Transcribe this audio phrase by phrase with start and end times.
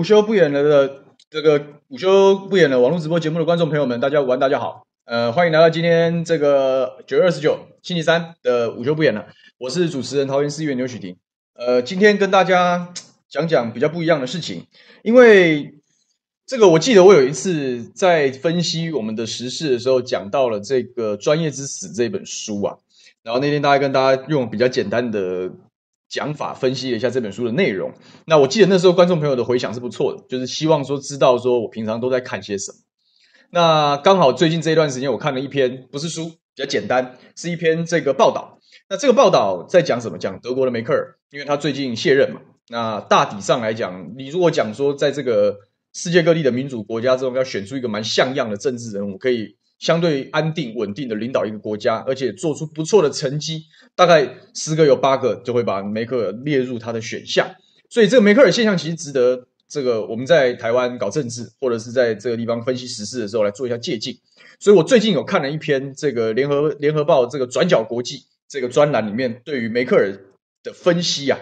[0.00, 9.26] 午休不演了的这个午休不演了网络直播节目的观众朋友们，大家午安，大家好，呃，欢迎来到今天这个九月二十九星期三的午休不演了，
[9.58, 11.18] 我是主持人桃园市议员牛煦庭，
[11.52, 12.94] 呃，今天跟大家
[13.28, 14.64] 讲讲比较不一样的事情，
[15.02, 15.74] 因为
[16.46, 22.78] 这个我记得我有一次在分析我们的时事的时候，讲到了这个《专业之死》这本书啊，
[23.22, 25.50] 然后那天大概跟大家用比较简单的。
[26.10, 27.92] 讲法分析了一下这本书的内容，
[28.26, 32.78] 那我记得那时候观众朋友的回响是不错的，就是希望说知道说我平常都在看些什么。
[33.50, 38.58] 那刚好最近这一段时间我看了一篇，不是书，比较简单，是一篇这个报道。
[38.88, 40.18] 那这个报道在讲什么？
[40.18, 42.40] 讲德国的梅克尔，因为他最近卸任嘛。
[42.68, 45.56] 那大体上来讲，你如果讲说在这个
[45.94, 49.56] 世界各地的民主国家中要选出一个蛮像样的政治人物，可以。
[49.80, 53.62] 相对安定稳定的领导一个国家，而且做出不错的成绩，
[53.96, 57.48] 大概十个有八个就会把梅克尔列入他的选项。
[57.88, 64.14] 所以这个梅克尔现象其实值得这个我们在台湾搞政治或者是在这个地方分析时事的时候来做一下借鉴。
[64.58, 70.12] 所以我最近有看了一篇这个联合联合报这个转角国际这个专栏里面对于梅克尔
[70.62, 71.38] 的分析啊，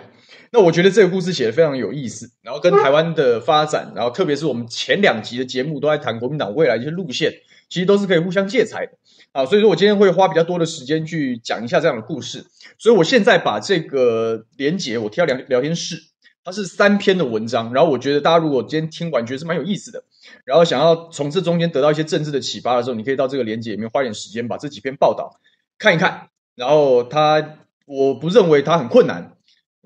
[0.53, 7.33] 那我觉得这个故事写得非常有意思，然后跟台湾的发展，然后特别是我们前两集的节目都在谈国民党未来一些路线。
[7.71, 8.93] 其实都是可以互相借材的
[9.33, 12.47] 啊，所以说我今天会花比较多的时间去讲一下这样的故事。
[12.79, 15.97] 所以我现在把这个连结我贴到聊聊天室，
[16.43, 17.73] 它是三篇的文章。
[17.73, 20.03] 然后我觉得大家如果今天听完觉得是蛮有意思的，
[20.45, 25.39] 然后想要从这中间得到一些政治的启发的时候，你可以到这个连接里面花点时间把这几篇报道
[25.79, 26.29] 看一看。
[26.57, 29.37] 然后它我不认为它很困难，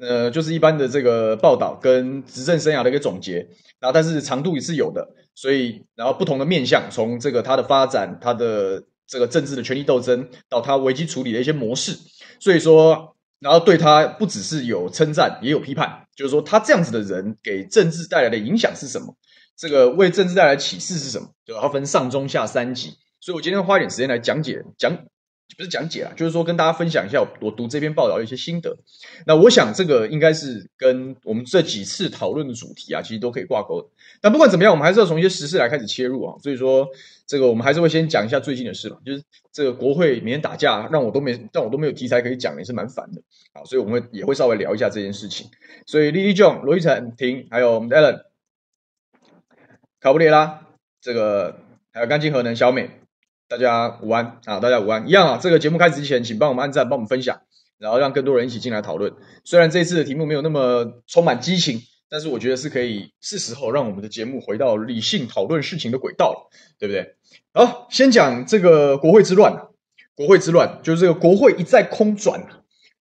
[0.01, 3.49] 呃，就是一般的这个报道跟执政生涯的一个总结。
[3.81, 5.09] 然后但是长度也是有的。
[5.35, 11.99] 所以，然后不同的面向，从这个他的发展，他的这个政治的权力斗争，到他危机处理的一些模式，
[12.41, 19.17] 所以说，然后对他不只是有称赞，也有批判，就是说他这样子的人给政治带来的影响是什么？
[19.57, 21.29] 这个为政治带来启示是什么？
[21.45, 25.05] 就要分上中下三级，所以我今天花一点时间来讲解讲。
[25.57, 28.77] 不是讲解啊，就是说跟大家分享一下我读这篇报道的一些心得。
[29.27, 33.89] 那我想这个应该是跟我们这几次讨论的主题啊，其实都可以挂钩的。
[34.21, 36.37] 但不管怎么样，我们还是要从一些时事来开始切入啊。
[36.43, 36.89] 所以说，
[37.27, 43.65] 这个我们还是会先讲一下最近的事嘛，就是这个国会每天打架，让我都没让我都没有题材可以讲，也是蛮烦的啊。
[43.65, 45.49] 所以我们会也会稍微聊一下这件事情。
[45.87, 48.23] 所以莉莉 John、罗玉成、婷，还有我们的 Allen、
[50.01, 50.67] 卡布列拉，
[51.01, 51.59] 这个
[51.93, 53.02] 还有干净核能小美。
[53.53, 54.59] 大家午安啊！
[54.61, 55.39] 大家午安，一样啊。
[55.39, 57.39] 这个节目开始之前，请帮我们按赞，帮我们分享，
[57.77, 59.13] 然后让更多人一起进来讨论。
[59.45, 67.15] 虽然这次的题目没有那么充满激情，但是我觉得是可以是时候让我们的节目回到理性讨论事情的轨道了，对不对？
[67.53, 69.69] 好，先讲这个国会之乱。
[70.15, 72.43] 国会之乱就是这个国会一再空转。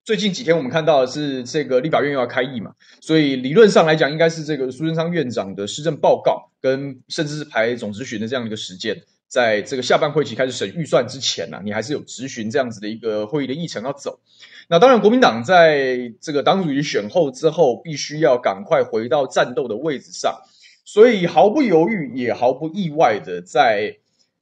[0.03, 9.01] 最近几天我们看到的是这个立法院又要开议嘛，所以理论上来讲，应该是这个苏贞昌院长的施政报告跟甚至是排总质询的这样一个时间。
[9.31, 14.19] 在这个下半会期开始审预算之前呢、你还是有质询这样子的一个会议的议程要走。
[14.67, 20.41] 那当然，国民党在这个党主席选后之后，必须要赶快回到战斗的位置上，
[20.83, 23.99] 所以毫不犹豫也毫不意外的在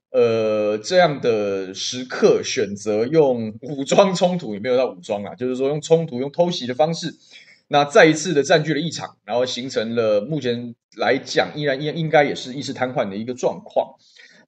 [0.10, 7.14] 呃这样的时刻选择用武装冲突，也没有到武装啊，就是说用冲突、用偷袭的方式，
[7.68, 13.96] 那再一次的占据了议场，然后形成了目前来讲依然应应该也是意识瘫痪的一个状况。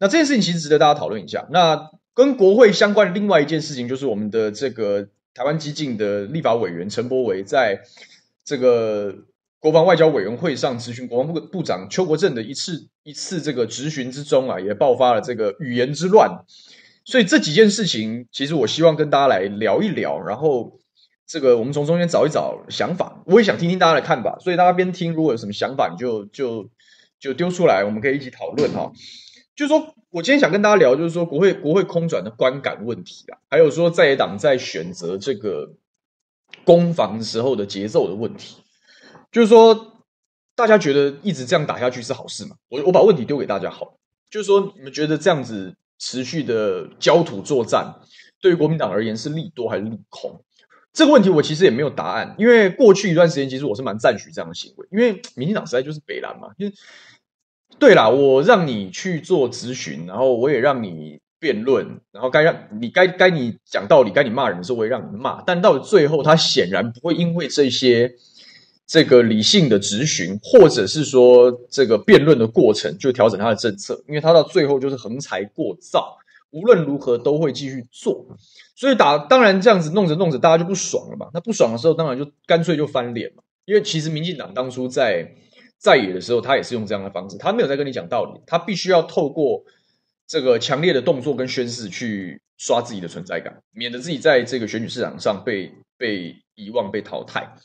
[0.01, 1.47] 那这件事情其实值得大家讨论一下。
[1.51, 7.81] 那跟国会相关的另外一件事情，就是我们的这个台湾基进的立法委员陈柏惟，在
[8.43, 9.13] 这个
[9.59, 16.45] 国防外交委员会上质询国防部部长邱国正的一次一次这个质询之中啊，也爆发了这个语言之乱。
[17.05, 20.79] 所以这几件事情，其实我希望跟大家来聊一聊，然后
[21.27, 23.21] 这个我们从中间找一找想法。
[23.27, 26.69] 我也想听听大家的看法，所以大家边听，如果有什么想法，你就就
[27.19, 28.91] 就丢出来，我们可以一起讨论哈。
[29.55, 35.73] 就是说，我今天想跟大家聊，就是说国会国会空转的观感问题啊，还有说在野党在选择这个
[36.63, 38.57] 攻防时候的节奏的问题。
[39.29, 40.03] 就是说，
[40.55, 42.55] 大家觉得一直这样打下去是好事吗？
[42.69, 43.97] 我我把问题丢给大家好，
[44.29, 47.95] 就是说你们觉得这样子持续的焦土作战，
[48.41, 50.43] 对于国民党而言是利多还是利空？
[50.93, 56.73] 这个问题我其实也没有答案，因为过去一段时间其实我是蛮赞许这样的行为，因为民进党实在就是北蓝嘛，因为。
[57.81, 65.41] 对啦，我让你去做咨询，然后我也让你辩论，然后该让你该该你讲道理，该你骂人的时候，我也让你骂。
[65.41, 68.13] 但到最后，他显然不会因为这些
[68.85, 76.15] 这个理性的咨询，或者是说这个辩论的过程，就调整他的政策，因为他到最后就是横财过造，
[76.51, 78.27] 无论如何都会继续做。
[78.75, 81.29] 所以打当然这样子弄着弄着，大家就不爽了嘛。
[81.33, 83.41] 那不爽的时候，当然就干脆就翻脸嘛。
[83.65, 85.33] 因为其实民进党当初在。
[85.81, 89.63] 在野的时候，他也是用这样的方式，他没有在跟你讲道理，他必须要透过
[90.27, 97.55] 这个强烈的动作跟宣誓去刷自己的存在感，免得自己在这个选举市场上被被遗忘、被淘汰。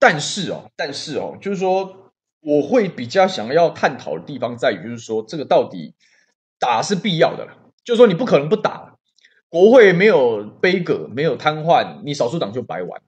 [0.00, 2.10] 但是哦，但是哦，就是说，
[2.40, 5.94] 我会比较想要探讨的地方在于，就是说，这个到底
[6.58, 7.52] 打是必要的了，
[7.84, 8.96] 就是说，你不可能不打，
[9.48, 13.00] 国会没有杯葛，没有瘫痪，你少数党就白玩。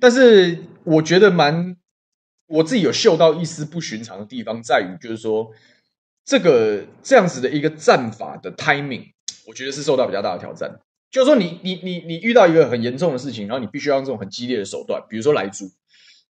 [0.00, 1.76] 但是我觉得蛮，
[2.48, 5.52] 我自己有嗅到一丝不寻常的地方，在于就是说，
[6.24, 9.12] 这个这样子的一个战法的 timing，
[9.46, 10.80] 我觉得是受到比较大的挑战。
[11.10, 15.70] 就是说你，你你你遇到一个很严重的事情，然后你必须要用这种很激烈的手段，比如说来猪，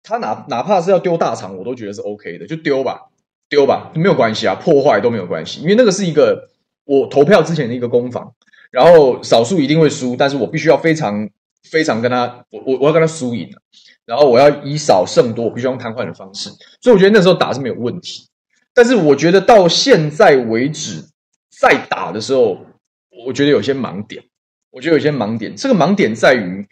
[0.01, 3.09] 他哪哪怕是要丢大厂，我都觉得是 OK 的，就丢吧，
[3.49, 6.49] 丢吧，没有关系啊，破坏都没有关系，因为那个是一个
[6.85, 8.33] 我投票之前的一个攻防，
[8.71, 11.29] 然后少数一定会输，但是我必须要非常。
[11.71, 13.49] 非常跟他，我我我要跟他输赢，
[14.05, 16.49] 然后我要以少胜多，我必须用瘫痪的方式，
[16.81, 18.27] 所以我觉得那时候打是没有问题。
[18.73, 21.05] 但是我觉得到现在为止，
[21.57, 22.65] 再打的时候，
[23.25, 24.23] 我觉得有些盲点。
[24.71, 26.67] 我觉得有些盲点，这个盲点在于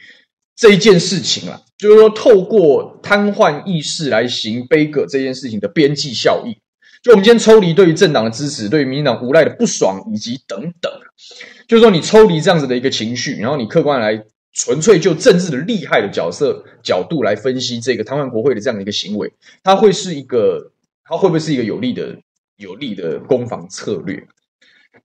[0.56, 6.58] 这一件事情啊，就是说透过瘫痪议事来行悲歌这件事情的边际效益。
[7.04, 10.92] 就我们今天抽离对于政党的支持，对于民进党无赖的不爽，以及等等，
[11.68, 14.26] 就是说你抽离这样子的一个情绪，然后你客观来。
[14.54, 19.32] 纯粹就政治的厉害的角色角度来分析这个瘫痪国会的这样的一个行为，
[19.64, 20.72] 它会是一个，
[21.04, 22.18] 它会不会是一个有利的、
[22.58, 24.28] 有利的攻防策略？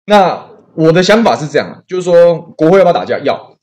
[0.04, 3.18] 那我的想法是这样，就是说国会要不要打架？
[3.20, 3.56] 要，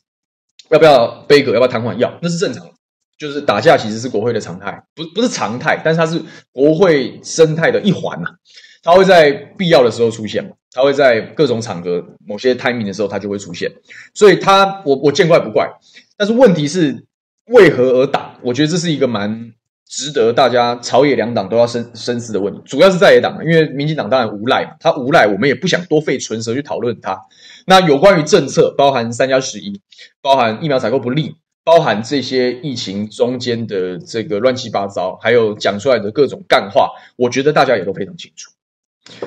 [0.69, 1.53] 要不要杯葛？
[1.53, 1.95] 要不要瘫痪？
[1.97, 2.71] 要，那是正常的，
[3.17, 6.21] 就是打架其实是国会的常态，不不是常态，但是它是
[6.51, 8.29] 国会生态的一环呐，
[8.83, 10.51] 它会在必要的时候出现嘛。
[10.75, 13.71] 他会在各种场合、某些 timing 的时候，他就会出现。
[14.15, 15.69] 所以他，我我见怪不怪。
[16.17, 17.05] 但是问题是，
[17.45, 18.35] 为何而打？
[18.41, 19.53] 我觉得这是一个蛮
[19.87, 22.59] 值得大家朝野两党都要深深思的问题。
[22.65, 27.21] 主要是在野党，因为民进党当然无赖嘛，他无赖，我们也不想多费唇舌去讨论他。
[27.67, 29.79] 那有关于政策，包含三加十一，
[30.23, 38.49] 包含疫苗采购不力，包含这些疫情中间的这个乱七八糟，还有讲出来的各种干话，我觉得大家也都非常清楚。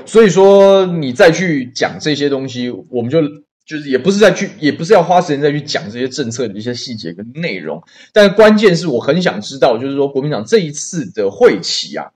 [0.07, 3.21] 所以说，你再去讲这些东西，我们就
[3.67, 7.83] 就是也不是再去，也不是要花时间再去讲这些政策的一些细节跟内容。
[8.13, 12.07] 但关键是我很想知道，就是说国民党这一次的会期啊，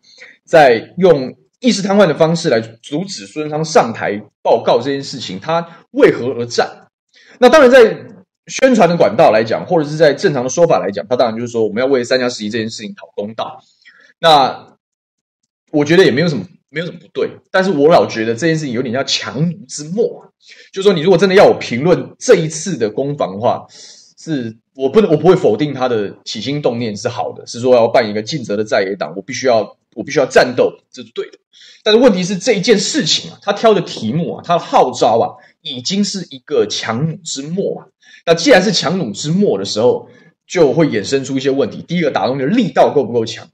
[0.45, 6.89] 在用意识瘫痪的方式来阻止苏贞昌上台报告这件事情，他为何而战？
[7.39, 7.97] 那当然，在
[8.47, 13.61] 宣传的管道来讲，或者是在正常的说法来讲，他当然就是说我们要为三加十一这件事情讨公道。
[14.19, 14.77] 那
[15.71, 16.45] 我觉得也没有什么。
[16.71, 20.31] 没有什么不对，但是我老觉得这件事情有点叫强弩之末啊。
[20.73, 23.67] 就是说，你如果真的要我评论这一次的攻防的话，
[24.17, 31.39] 是我不能，我不会否定他的起心动念是好的，是说要办一个尽责的在野党，我必须要，我必须要战斗，这是对的。
[31.83, 37.87] 但是问题是这一件事情啊，他挑的题目啊，他的号召啊，已经是一个强弩之末啊。
[38.25, 40.09] 那既然是强弩之末的时候，
[40.47, 41.83] 就会衍生出一些问题。
[41.83, 43.49] 第一个，打中的力道够不够强？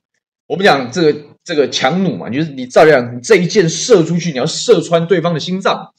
[0.46, 1.20] 我们讲这个。
[1.46, 5.94] 这个强弩嘛，就是你照样你这一箭射出去，你要射穿对方的心脏。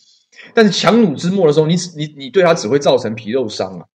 [0.53, 3.85] 但是强弩之末的时候，你你你对他只会造成皮肉伤啊。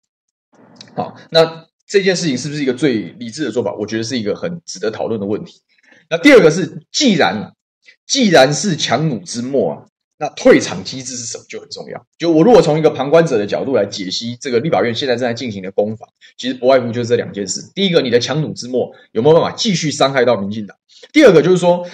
[0.96, 3.74] 好，那这件事情是不是一个最理智的做法？
[3.74, 5.60] 我觉得是一个很值得讨论的问题。
[6.08, 7.52] 那第二个是，既然
[8.06, 9.84] 既然是强弩之末啊，
[10.22, 12.06] 那退场机制是什么就很重要。
[12.16, 17.60] 就我如果从一个旁观者的角度来解析这个立法院现在正在进行的攻防，其实不外乎就是这两件事。
[17.74, 20.76] 第一个，你的强弩之末有没有办法继续伤害到民进党？
[21.12, 21.84] 第二个就是说，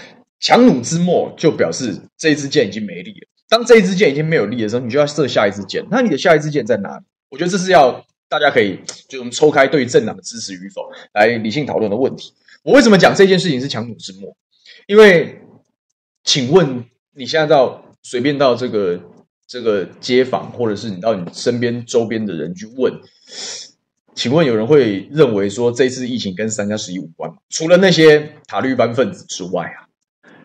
[0.40, 3.26] 强弩之末就表示这一支箭已经没力了。
[3.49, 5.82] 当这一支箭已经没有力的时候，你就要射下一支箭。
[5.90, 7.04] 那你的下一支箭在哪里？
[7.30, 10.82] 我觉得这是要大家可以就我们抽开对政党的支持与否
[11.14, 12.35] 来理性讨论的问题。
[12.62, 14.37] 我为什么讲这件事情是强弩之末？
[14.87, 15.40] 因为，
[16.25, 18.98] 请问你现在到随便到这个
[19.46, 22.90] 这个街坊，或者是你到你身边周边的人去问。
[24.14, 27.36] 请问有人会认为说这次疫情跟三加十一无关吗？
[27.50, 29.84] 除了那些塔绿班分子之外啊，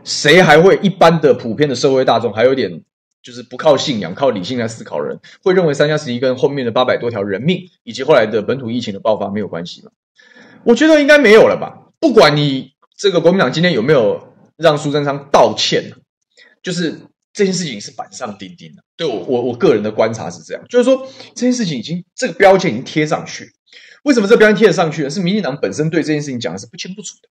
[0.03, 2.83] 谁还会一般的普遍的社会大众还有点
[3.21, 9.91] 就是不靠信仰、靠理性来思考人，会认为三加十一跟后面的八百多条人命以及后来的本土疫情的爆发没有关系吗？
[10.65, 11.93] 我觉得应该没有了吧。
[12.01, 15.93] 不管你这个国民党今天有没有让苏贞昌道歉，
[16.61, 16.99] 就是。
[17.33, 23.51] 这件事情是板上钉钉的，对我我我个人的观察是这样，就是说这件事情已经这个标签已经贴上去。
[24.03, 25.09] 为什么这个标签贴得上去呢？
[25.09, 27.29] 是民进党本身对这件事情讲的是不清不楚的，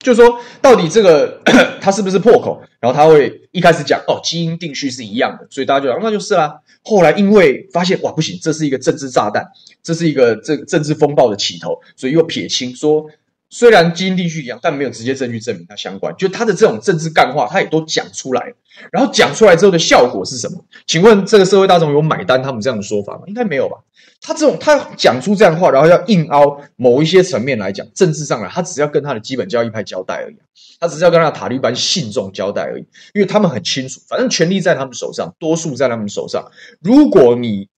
[0.00, 1.40] 就是说到底这个
[1.80, 6.60] 它是不是破口，然后他会一开始讲哦基因定序是一样的，所以大家就讲那就是啦。
[6.82, 9.46] 后来因为发现哇不行，这是一个政治炸弹，
[9.82, 13.06] 这是一个这政治风暴的起头，所以又撇清说
[13.50, 16.14] 虽然基因地区一样，但没有直接证据证明它相关。
[16.16, 18.54] 就他的这种政治干话，他也都讲出来。
[18.92, 20.64] 然后讲出来之后的效果是什么？
[20.86, 23.22] 请问这个社会大众有买单他们这样的说法吗？
[23.26, 23.76] 应该没有吧。
[24.22, 30.36] 他这种他讲出这样的话，然后要硬凹某一些层面来讲，政治上来，他只要跟他的基本教义派交代而已。
[30.78, 36.50] 他只是要跟他的塔利班信众交代而已，因为他们很清楚，反正权力在他们手上，多数在他们手上。
[36.80, 37.68] 如果你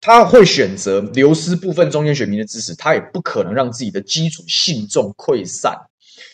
[0.00, 5.78] 他会选择流失部分中间选民的支持，他也不可能让自己的基础信众溃散。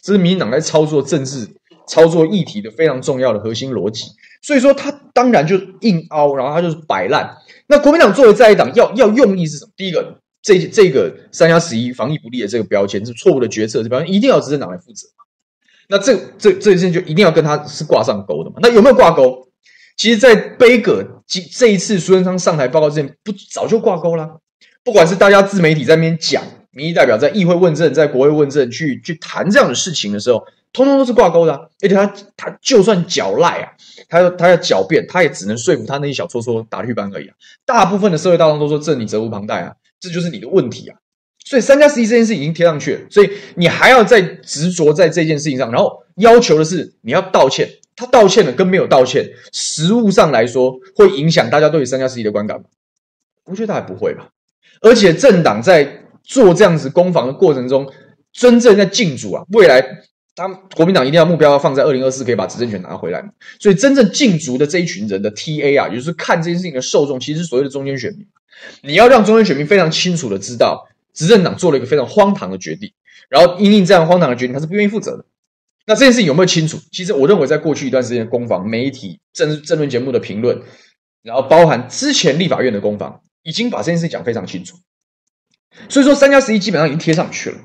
[0.02, 1.48] 这是民进党在操作政治、
[1.88, 4.04] 操作议题的非常重要的核心逻辑。
[4.42, 7.36] 所以说，他当然就硬凹，然后他就是摆烂。
[7.66, 9.72] 那国民党作为在野党，要要用意是什么？
[9.76, 15.08] 第一个，这这个三加十一防疫不力的这个标签是错误的决策，这标签一定要执政党来负责。
[15.88, 18.56] 那这这这件事就一定要跟他是挂上钩的嘛？
[18.60, 19.45] 那有没有挂钩？
[19.96, 24.40] 其实，在杯葛这这一次苏贞昌上台报告之前，不早就挂钩了。
[24.84, 31.54] 不管是大家自媒体在那边讲，民意代表在议会问政，在国会问政，去去谈这样的事情的时候，通通都是挂钩的。
[31.82, 33.72] 而且他他就算狡赖啊，
[34.08, 37.34] 他他要狡辩，他也只能说服他那一小撮撮打绿班而已啊。
[37.64, 40.98] 大部分的社会大众都说，这你责无旁贷啊，这就是你的问题啊。
[41.44, 47.66] 所以三加十一这件事已经贴上去了，所以你还要再执着在这件事情上，然后要求的是你要道歉。
[47.96, 52.64] 他道歉了，跟没有道歉，实务上来说会影响大家对于三加十一的观感吗？
[53.46, 54.28] 我觉得还不会吧。
[54.82, 57.90] 而且政党在做这样子攻防的过程中，
[58.32, 59.80] 真正在竞逐啊，未来
[60.34, 63.24] 他国民党一定要目标要放在二零二四可以把执政权拿回来。
[63.58, 68.26] 所以真正竞逐的这一群人的 TA 啊，也就是看这件事情的受众，其实是所谓的中间选民。
[68.82, 72.92] 你要让中间选民非常清楚的知道，执政党做了一个非常荒唐的决定，
[73.30, 75.24] 然后因应这样荒唐的决定，他是不愿意负责的。
[75.86, 76.78] 那这件事有没有清楚？
[76.90, 80.60] 其实我认为，在过去一段时间的攻防、媒体、政政论节目的评论，
[81.22, 84.76] 然后包含之前立法院的攻防，已经把这件事讲非常清楚。
[85.88, 87.58] 所以说，三加十一基本上已经贴上去了。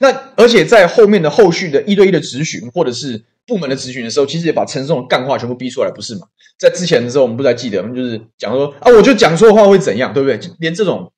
[0.00, 6.26] 那而且在后面的后续的一对一的质询，或者是部门的质询的时候，其实也把陈松的干话全部逼出来，不是吗？
[6.58, 10.40] 在之前的时候，我们不太记得，就是讲说啊，我就讲错话会怎样，对不对？
[10.58, 11.12] 连这种。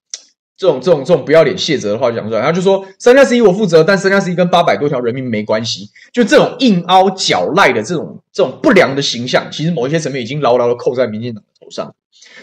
[0.56, 5.90] 这种这种这种不要脸卸责的话讲出来，然后就说三加十一我负责，但三加十一跟八百多条人命没关系。
[6.12, 11.94] 就这种硬凹脚赖的这种这种不良的形象，其实某一些层面已经牢牢的扣在民进党的头上。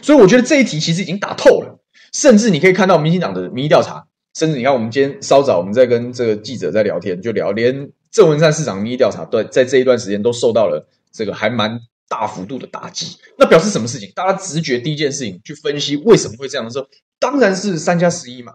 [0.02, 1.80] 所以我觉得这一题其实已经打透了，
[2.14, 4.06] 甚至你可以看到民进党的民意调查，
[4.38, 13.18] 甚至你看我们今天稍早我们在跟这个记者在聊天，就聊连郑文灿市长民意调查，对，在这一段时间都受到了这个还蛮大幅度的打击。
[13.38, 14.12] 那表示什么事情？
[14.16, 16.86] 大家直觉第一件事情去分析为什么会这样的时候。
[17.20, 18.54] 当然是三加十一嘛，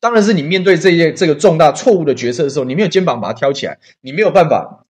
[0.00, 4.84] 当然是你面对这些这个重大错误的决策的时候，你没有肩膀把它挑起来，你没有办法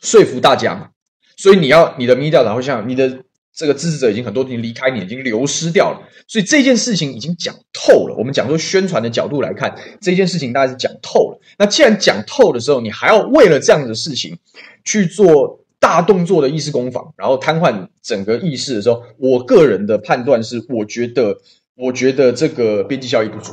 [0.00, 0.88] 说服大家嘛，
[1.36, 8.14] 所以你要你的民意调查会像你的这个支持者已经很多已经离开你，已经流失掉了，所以这件事情已经讲透了。
[8.16, 11.40] 我们讲说宣传的角度来看，这件事情大概是讲透了。
[11.58, 14.38] 那既然讲透的时候，你还要为了这样的事情
[14.84, 21.36] 去做大动作的意识攻防，然后瘫痪整个意识的时候，我个人的判断是，我觉得。
[21.76, 23.52] 我觉得这个边际效益不足。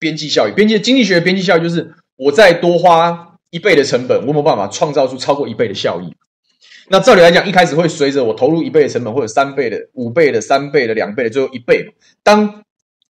[0.00, 6.14] 边际效益，边际经济学的边际效益就是我再多花一倍的成本，我有没有办法创造出超过一倍的效益？
[6.88, 11.94] 那照理来讲，一开始会随着我投入一倍的成本，会有三倍的、五倍的、三倍的、两倍的，最后一倍。
[12.22, 12.62] 当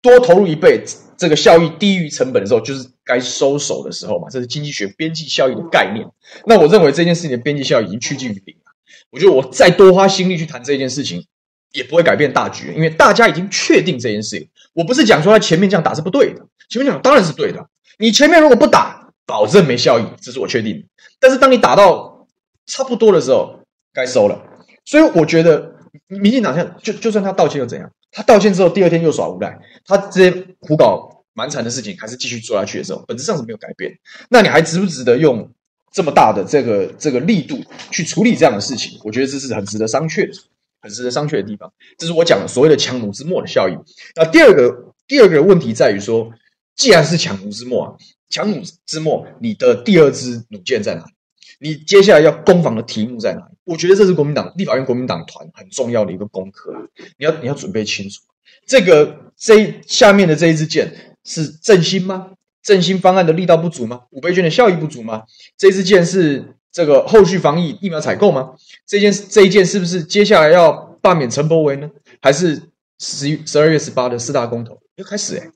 [0.02, 0.82] 多投入一倍，
[1.18, 4.30] 这个效益低于成本的时候，就是该收手的时候嘛。
[4.30, 6.08] 这是经济学边际效益的概念。
[6.46, 8.72] 那我认为这件事情的边际效益已经趋近于零了。
[9.12, 11.26] 我觉得我再多花心力去谈这件事情。
[11.72, 14.48] 也不会改变大局，因为大家已经确定这件事情。
[14.74, 17.68] 我不是讲说他前面这样打是不对的，前面讲当然是对的。
[17.98, 20.88] 你前面如果不打，保证没效益，这是我确定。
[21.20, 22.28] 但是当你打到
[22.66, 23.60] 差不多的时候，
[23.94, 24.42] 该收了。
[24.86, 25.76] 所以我觉得
[26.08, 27.92] 民进党现在就就算他道歉又怎样？
[28.12, 34.00] 他道歉之后第二天又耍无赖，他这些胡搞蛮缠的事情还是继续做下去的时候，本质上是没有改变。
[34.30, 35.52] 那你还值不值得用
[35.92, 37.60] 这么大的这个这个力度
[37.92, 39.00] 去处理这样的事情？
[39.04, 40.34] 我觉得这是很值得商榷的。
[40.82, 43.78] 很值得商榷的地方，这是我讲的所谓的强弩之末的效应。
[44.16, 46.32] 那第二个第二个问题在于说，
[46.76, 47.94] 既然是强弩之末啊，
[48.30, 51.12] 强弩之末，你的第二支弩箭在哪里？
[51.60, 53.58] 你接下来要攻防的题目在哪里？
[53.66, 56.74] 我觉得这是国民党立法院国民党团很重要的一个功课，
[57.18, 58.22] 你要你要准备清楚，
[58.66, 62.32] 这个这下面的这一支箭是振兴吗？
[62.64, 64.04] 振兴方案的力道不足吗？
[64.12, 65.24] 五倍券的效益不足吗？
[65.58, 66.56] 这支箭是？
[66.72, 68.54] 这个后续防疫疫苗采购吗？
[68.86, 70.72] 这件这一件是不是接下来要
[71.02, 71.90] 罢免陈柏惟呢？
[72.22, 72.62] 还是
[73.00, 75.50] 十一十二月十八的四大公投要开始诶？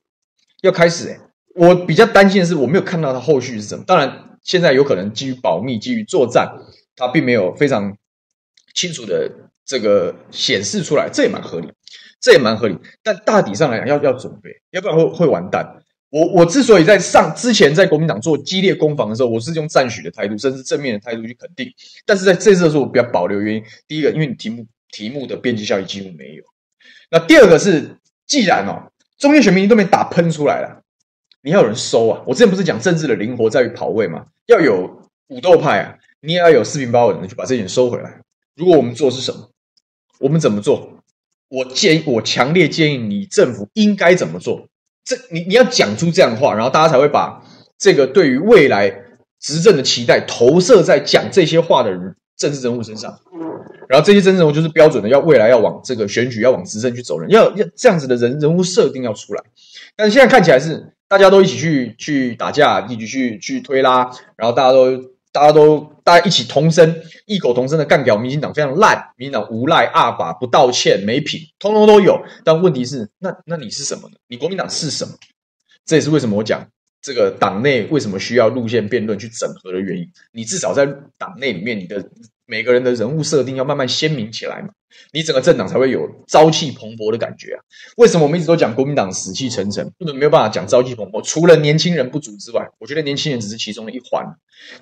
[0.62, 1.20] 要开始诶？
[1.56, 3.84] 我比较担心的是，我没有看到它后续是什么。
[3.86, 6.52] 当然，现在有可能基于保密、基于作战，
[6.96, 7.96] 它并没有非常
[8.74, 9.30] 清楚的
[9.64, 11.72] 这个显示出来，这也蛮合理，
[12.20, 12.78] 这也蛮合理。
[13.04, 15.83] 但大体上来讲，要要准备，要不然会会完蛋。
[16.14, 21.68] 我我之所以在上之前在国民党做激烈攻防的时候，我是用赞许的态度，甚至正面的态度去肯定。
[22.06, 26.44] 但是在这次的时候，我比较保留原因，第一个，因为你题目题目的边际效益几乎没有。
[27.10, 30.84] 那第二个是，既然哦，中间选民都没打喷出来了，
[31.42, 32.22] 你要有人收啊。
[32.28, 34.28] 我之前不是讲政治的灵活在于跑位嘛？
[34.46, 38.22] 要有武斗派啊，你也要有四平八稳的去把这点收回来。
[38.56, 39.50] 如果我们做是什么？
[40.20, 40.94] 我们怎么做？
[41.50, 44.68] 我建议，我强烈建议你政府应该怎么做？
[45.06, 47.44] 这你你要讲出这样的话，然后大家才会把
[47.78, 48.94] 这个对于未来
[49.40, 53.20] 执政的期待投射在讲这些话的人政治人物身上，
[53.90, 59.44] 然后这些政治人物就是标准的要未来要往这个选举要往执政去走人，要要这样子的人人物设定要出来。
[59.96, 65.13] 但是现在看起来是大家都一起去去打架，一起去去推拉，然后大家都。
[65.34, 72.24] 大家都大家一起同声异口同声的干掉民进党非常烂，民进党无赖、二把、不道歉、没品，通通都有。
[72.46, 74.16] 但问题是，那那你是什么呢？
[74.28, 75.14] 你国民党是什么？
[75.86, 76.66] 这也是为什么我讲
[77.02, 80.08] 这个党内为什么需要路线辩论去整合的原因。
[80.32, 80.86] 你至少在
[81.18, 82.10] 党内里面，你的。
[82.54, 84.70] 每个人的人物设定要慢慢鲜明起来嘛，
[85.12, 87.60] 你整个政党才会有朝气蓬勃的感觉啊。
[87.98, 91.20] 为什么我们一直都讲国民党死气沉沉，根本没有办法讲朝气蓬勃？
[91.24, 94.24] 除了年轻人不足之外，我觉得年轻人只是其中的一环。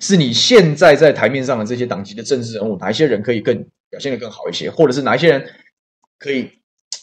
[0.00, 3.56] 是你现在在台面上的这些党籍的政治人物，哪一些人可以更
[3.88, 5.48] 表现得更好一些，或者是哪一些人
[6.18, 6.50] 可以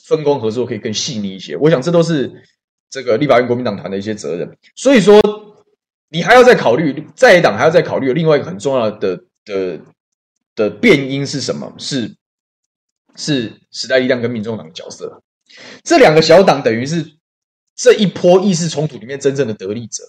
[0.05, 1.57] 分工合作，可以更细腻一些？
[1.57, 2.31] 我想这都是
[2.91, 4.55] 这个立法院国民党团的一些责任。
[4.75, 5.19] 所以说，
[6.09, 9.79] 你还要再考虑在野党还要再考虑另外一个很重要的的。
[10.59, 11.73] 的变因是什么？
[11.77, 12.13] 是
[13.15, 15.21] 是时代力量跟民众党的角色，
[15.83, 17.05] 这两个小党等于是
[17.75, 20.03] 这一波意识冲突里面真正的得利者。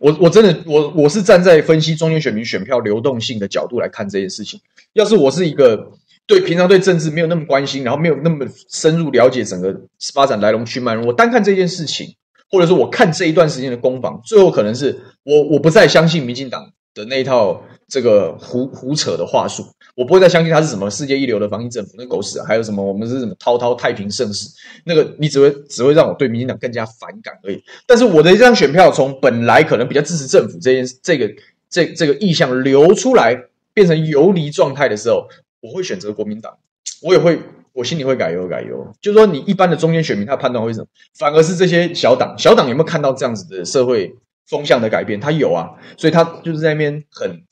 [0.00, 4.60] 我我真的我我是站在分析中间选民选票流动性的角度来看这件事情。
[4.94, 5.92] 要是我是一个
[6.26, 9.82] 对平常对政治没有那么关心，然后没有那么深入了解整个
[10.12, 12.16] 发展来龙去脉，我单看这件事情，
[12.50, 17.62] 或者说我看这一段时间的攻防，最后可能是我我不再相信民进党的那一套。
[17.86, 22.44] 这个胡胡扯的话术，我不会再相信他是什么世界一流的防疫政府，那狗屎啊！
[22.46, 24.48] 还有什么我们是什么滔滔太平盛世，
[24.84, 27.62] 那个你只会只会让我对民进党更加反感而已。
[27.86, 31.30] 但是我的这张选票从本来可能比较支持政府这件这个
[31.68, 33.38] 这这个意向流出来，
[33.72, 35.28] 变成游离状态的时候，
[35.60, 36.56] 我会选择国民党。
[37.02, 37.38] 我也会，
[37.72, 38.92] 我心里会改优改优。
[39.00, 40.86] 就是说，你一般的中间选民他判断会什么？
[41.18, 44.14] 反而是这些小党，小党有没有看到这样子的社会
[44.48, 45.20] 风向的改变？
[45.20, 47.42] 他有啊，所以他就是在那边很。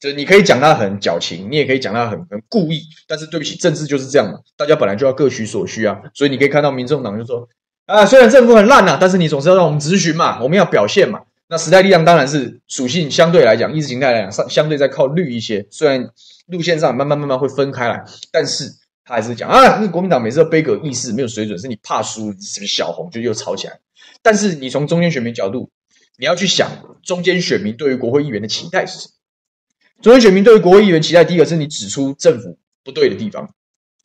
[0.00, 6.00] 就是你可以讲他很矫情，你也可以讲他很很故意，但是对不起，政治就是这样嘛，大家本来就要各取所需啊。
[6.14, 7.48] 所以你可以看到民众党就说
[7.86, 11.20] 啊，虽然政府很烂呐、但是你总是要让我们质询嘛，我们要表现嘛。
[11.48, 16.10] 那时代力量当然是属性相对来讲，意识形态来讲相相对在靠绿一些，虽然
[16.46, 18.70] 路线上慢慢慢慢会分开来，但是
[19.04, 23.80] 他还是讲啊，那国民党每次都杯葛议事没有水准，是你怕输，是不是小红就又吵起来。
[24.22, 25.70] 但是你从中间选民角度，
[26.18, 26.70] 你要去想
[27.02, 29.12] 中间选民对于国会议员的期待是什么？
[30.00, 33.52] 中间选民对于国会议员期待，第一个是你指出政府不对的地方，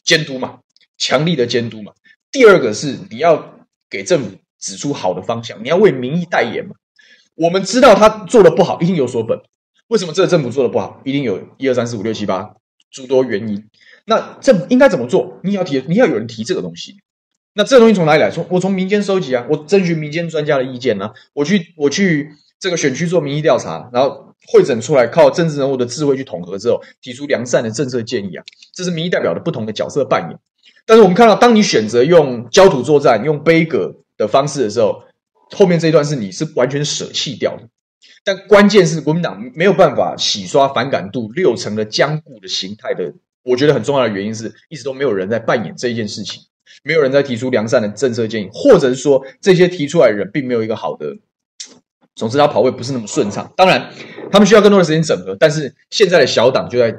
[0.04, 0.60] 监督嘛，
[0.98, 1.94] 强力的监督嘛。
[2.32, 3.54] 第二个是你要
[3.92, 6.74] 给政府指出好的方向，你要为民意代言嘛。
[7.36, 9.40] 我们知道他做的不好，一定有所本。
[9.88, 11.00] 为什么这个政府做的不好？
[11.06, 12.56] 一定有一二三四五六七八
[12.90, 13.70] 诸多原因。
[14.06, 15.40] 那政应该怎么做？
[15.44, 16.96] 你要提，你要有人提这个东西。
[17.54, 18.32] 那这个东西从哪里来？
[18.32, 24.33] 从我从民间收集啊，我征询民间专家的意见啊，我去我去这个选区做民意调查，然后。
[24.48, 30.40] 会诊出来，靠政治人物的智慧去统合之后，提出良善的政策建议啊，这是民意代表的不同的角色扮演。
[30.86, 35.04] 但是我们看到，当你选择用焦土作战、用悲歌的方式的时候，
[35.52, 37.64] 后面这一段是你是完全舍弃掉的。
[38.26, 46.42] 但关键是国民党没有办法洗刷反感度六成的僵固的形态的，我觉得很重要的原因是一直都没有人在扮演这一件事情，
[46.84, 51.18] 没有人在提出良善的政策建议，或者是说这些提出来的人并没有一个好的。
[52.16, 53.52] 总之，他跑位不是那么顺畅。
[53.58, 53.92] 当然，
[54.32, 55.36] 他们需要更多的时间整合。
[55.40, 56.92] 但是，现在的小党就在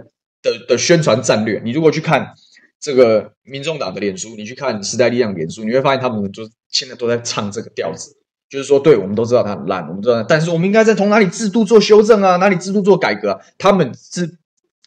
[0.42, 2.34] 的的宣传战略，你如果去看
[2.80, 8.16] 这个民众党的脸书，你去看时代力量脸书，你会发现他们就现在都在唱这个调子，
[8.50, 13.40] 就是说，对，我们都知道他很烂，我们知道，但是我们应该在从哪里制度做修正啊，哪里制度做改革？
[13.56, 14.38] 他们是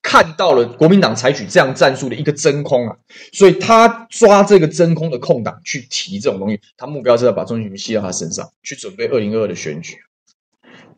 [0.04, 2.96] 看到了国民党采取这样战术的一个真空啊，
[3.34, 9.98] 所以他抓这个真空的空档去提这种东西，他目标是要把中选民吸到他身上去，准备二零二二的选举。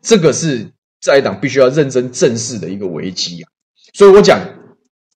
[0.02, 3.50] 这个是在党必须要认真正视的一个危机啊！
[3.92, 4.40] 所以我讲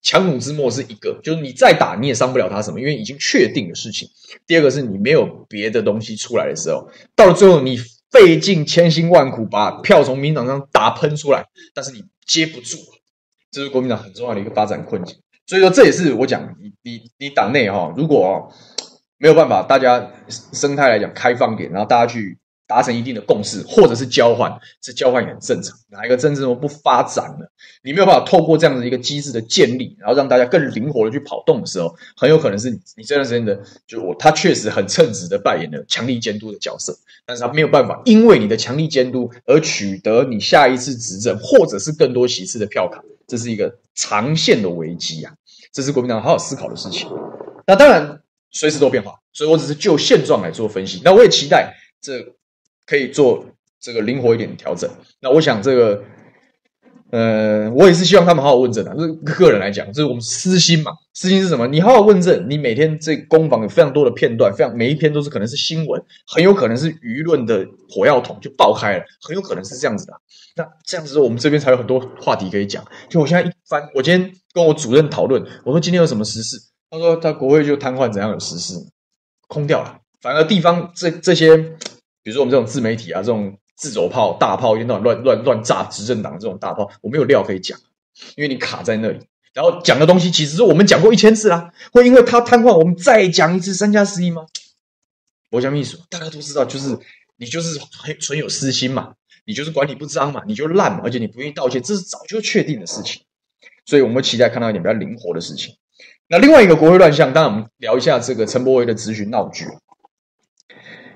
[0.02, 4.08] 强弩之末是一个，就是你再打你也伤不了他什么，因为已经确定的事情。
[4.46, 7.78] 第二个是你没有别的东西出来的时候，到了最后你
[8.10, 11.44] 费尽千辛万苦把票从民党上打喷出来，
[11.74, 12.76] 但是你接不住，
[13.50, 15.16] 这是国民党很重要的一个发展困境。
[15.46, 18.52] 所以说这也是我讲你你你党内哈，如果
[19.18, 22.38] 没有办法大家生态来讲开放点，然后大家去。
[22.74, 25.78] 达成一定的共识，或者是交换，这交换也很正常。
[25.90, 27.48] 哪一个政治不发展了？
[27.84, 33.56] 你没有办法透过这样的一个机制的建立，然后让大家更灵活的去跑动的时候，很有可能是你你这段时间的，
[33.86, 45.32] 就我他确实很称职的扮演了强力监督的角色，但是他没有办法因为你的强力监督而取得你下一次执政或者是更多席次的票卡，这是一个长线的危机啊！
[45.72, 47.08] 这是国民党好好思考的事情。
[47.68, 51.00] 那当然随时都变化，所以我只是就现状来做分析。
[51.04, 52.34] 那我也期待这。
[52.86, 53.44] 可以做
[53.80, 54.90] 这个灵活一点的调整。
[55.20, 56.02] 那我想这个，
[57.10, 58.94] 呃，我也是希望他们好好问政啊。
[58.94, 60.92] 就是个人来讲，就是我们私心嘛。
[61.12, 61.66] 私心是什么？
[61.68, 70.12] 你好好问政，你每天这攻防有非常多的片段，非常每一篇都是可能是新闻，很有可能是舆论的火药桶就爆开了，很有可能是这样子的。
[70.56, 72.84] 那这样子，我们这边才有很多话题可以讲。
[73.08, 76.56] 就我现在一翻，我今天跟我主任讨论，我说今天有什么时事？
[76.90, 78.74] 他说他国会就瘫痪，怎样有时事？
[79.46, 79.98] 空掉了。
[80.20, 81.76] 反而地方这这些。
[82.24, 87.78] 比如说我们这种自媒体啊，这种自走炮、大炮，一天到晚乱乱乱炸执政党这种大炮，我没有料可以讲，
[88.34, 89.20] 因为你卡在那里。
[89.52, 94.46] 然后讲的东西其实是我们讲过一千次啦，会因为他瘫痪，我们再讲一次三加十一吗？
[95.50, 96.98] 我讲秘书，大家都知道，就是
[97.36, 103.22] 你就是很存有私心嘛，你就是管理不彰嘛，你就烂嘛，而且你不愿意道歉，这是早就确定的事情。
[103.86, 105.76] 所以我们期待看到一点比较灵活的事情。
[106.26, 109.66] 那另外一个国会乱象，当然我们聊一下这个陈柏惟的质询闹剧，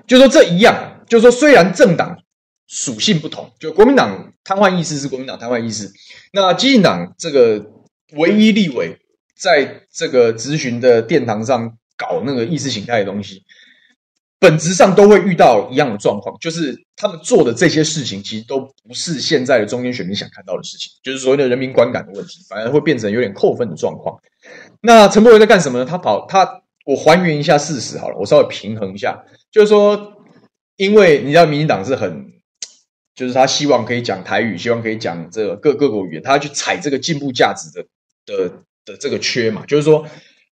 [0.07, 0.98] 就说这一样。
[1.09, 2.19] 就是说，虽然政党
[2.67, 5.91] 属性不同，就国民党瘫痪议事是国民党瘫痪议事，
[6.31, 7.65] 那基进党这个
[8.13, 8.95] 唯一立委
[9.35, 13.43] 在这个咨询的殿堂上搞那个意识形态的东西，
[14.37, 24.15] 本质上都会遇到一样的状况，就是他们做的这些事情其实都不是现在的中间选民想看到的事情，就是所谓的人民观感的问题，反而会变成有点扣分的状况。
[24.81, 25.85] 那陈柏惟在干什么呢？
[25.85, 30.13] 他跑他，我还原一下事实好了，我稍微平衡一下，就是说。
[30.79, 32.31] 因为你知道，民进党是很，
[33.13, 37.85] 就是他希望可以讲台语，希望可以讲这个各各国语言，他要去踩这个进步价值的
[38.25, 38.53] 的
[38.85, 39.65] 的这个缺嘛。
[39.65, 40.05] 就是说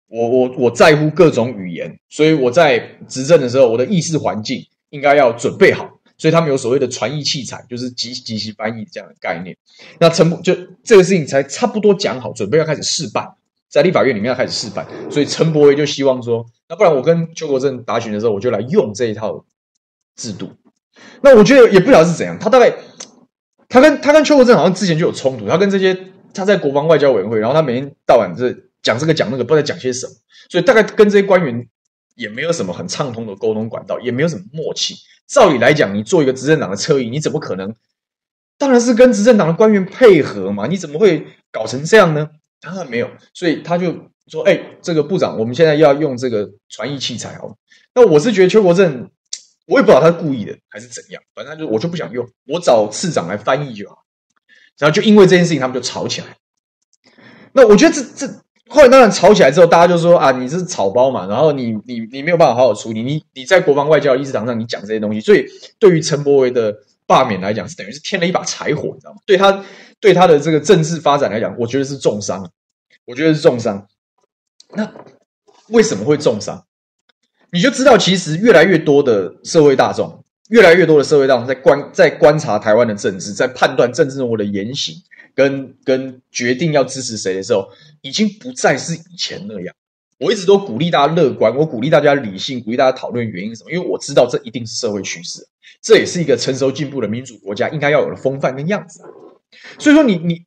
[0.08, 5.88] 我我我在乎各种语言，所以我在执政的时候，我的议事环境应该要准备好。
[6.18, 9.56] 所以他们有所谓的传译器材，就是即即席翻译这样的概念。
[10.00, 13.28] 那陈就这个事情才差不多讲好，准备要开始试办，
[13.70, 14.88] 在立法院里面要开始试办。
[15.12, 19.46] 所以陈柏威就希望说，那不然我跟邱国正答询的时候，我就来用这一套。
[20.16, 20.52] 制度，
[21.22, 22.38] 那我觉得也不晓得是怎样。
[22.40, 22.74] 他大概，
[23.68, 25.48] 他跟他跟邱国正好像之前就有冲突。
[25.48, 25.98] 他跟这些
[26.34, 30.14] 他在国防外交委员会，然后他每天到晚这讲这个讲那个，不知道讲些什么。
[30.50, 31.68] 所以大概跟这些官员
[32.16, 34.96] 也没有什么很畅通的沟通管道，也没有什么默契。
[35.28, 37.76] 照理来讲，你做一个执政党的侧翼，你怎么可能？
[38.58, 40.68] 当然是跟执政党的官员配合嘛。
[40.68, 42.30] 你怎么会搞成这样呢？
[42.62, 43.10] 当然没有。
[43.34, 43.94] 所以他就
[44.28, 47.58] 说：“哎，这个部长，我们现在要用这个传译器材哦。”
[47.94, 49.10] 那我是觉得邱国正。
[49.66, 54.04] 我也不知道他是故意的还是怎样，反正他就我就不想用，我找次长来翻译就好。
[54.78, 56.28] 然后就因为这件事情，他们就吵起来。
[57.54, 58.28] 那我觉得这这
[58.68, 65.46] 后来当然吵起来之后，大家就说啊，你这是草包嘛，然后你你你没有办法好好处理，你你在国防外交议事堂上你讲这些东西，所以
[65.80, 66.76] 对于陈柏惟的
[67.08, 69.20] 罢免来讲，是等于是添了一把柴火，你知道吗？
[69.26, 69.64] 对他
[70.02, 72.52] 对他的这个政治发展来讲，我觉得是重伤，
[73.06, 73.88] 我觉得是重伤。
[74.74, 74.92] 那
[75.70, 76.66] 为什么会重伤？
[77.52, 84.96] 你就知道，其实越来越多的社会大众，越来越多的社会大众在观在观察台湾的政治，在判断政治人物的言行，
[85.34, 87.70] 跟跟决定要支持谁的时候，
[88.02, 89.74] 已经不再是以前那样。
[90.20, 95.48] 我一直都鼓励大家乐观，我鼓励大家理性，鼓励大家讨论原因是什么，因为我知道这一定是社会趋势，
[95.82, 99.02] 这也是一个成熟进步的民主国家应该要有的风范跟样子。
[99.78, 100.46] 所以说，你你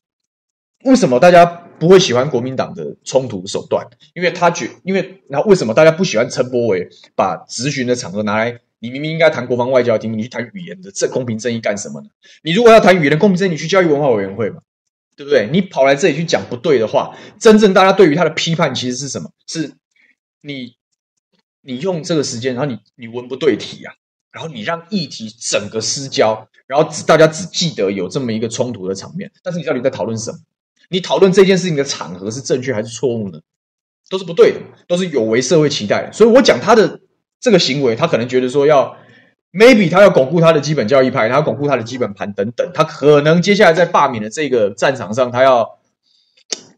[0.84, 1.67] 为什么大家？
[1.78, 8.60] 不会喜欢国民党的冲突手段，因为他觉，因为那为什么大家不喜欢陈柏惟把质询的场合拿来？
[8.80, 12.08] 你明明应该谈国防外交的题目，你去谈语言的这公平正义干什么呢？
[12.42, 14.60] 你如果要谈语言的公平正义，你去教育文化委员会嘛，
[15.16, 15.48] 对不对？
[15.50, 19.32] 你跑来这里去讲不对的话，真正大家对于他的批判其实是什么？
[19.48, 19.72] 是
[20.42, 20.76] 你
[21.62, 23.94] 你用这个时间，然后你你文不对题啊，
[24.30, 30.38] 然后你让议题整个失焦，然后只大家只记得有这么一个冲突的场面，但是你到底在讨论什么？
[30.88, 33.38] 你讨论这件事情的场合是正确还是错误呢？
[34.10, 36.10] 都是不对的，都是有违社会期待。
[36.12, 37.00] 所以我讲他的
[37.40, 38.96] 这个行为，他可能觉得说要
[39.52, 45.78] maybe 他要巩固他的基本教义派，他要巩固他的基本盘等等，他可能接下来在罢免的这个战场上，他要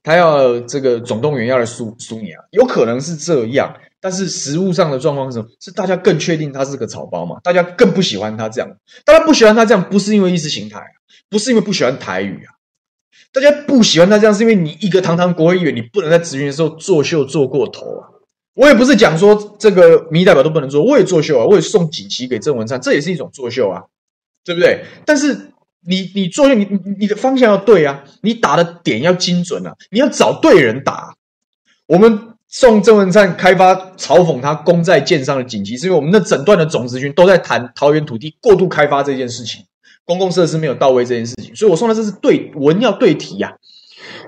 [0.03, 3.77] 他要这个总动员要来输输你啊，有可能是这样。
[4.01, 5.49] 但是实务上的状况是什么？
[5.61, 7.39] 是大家更确定他是个草包嘛？
[7.45, 10.83] 大家更不喜欢他这样，大家不喜欢他这样，不是因为意识形态，
[11.29, 12.59] 不是因为不喜欢台语啊。
[13.33, 18.09] 大家不喜欢他这样，是因为你一个堂堂国会议员，你不能在质询的时候作秀做过头啊！
[18.55, 23.85] 我也不是讲说这个民意代表都不能做，我也作秀啊，我也送锦旗给郑文灿，这也是一种作秀啊，
[24.45, 24.85] 对不对？
[25.07, 25.53] 但是
[25.87, 26.67] 你你作秀，你
[26.99, 31.15] 你的方向要对啊，你打的点要精准啊，你要找对人打。
[31.87, 39.65] 我们送郑文灿开发嘲讽他功在剑上的锦旗，是因为我们那整段的总职军都在谈桃园土地过度开发这件事情，
[40.11, 43.55] 公共设施没有到位这件事情，所以我送的这是对文要对题呀、啊。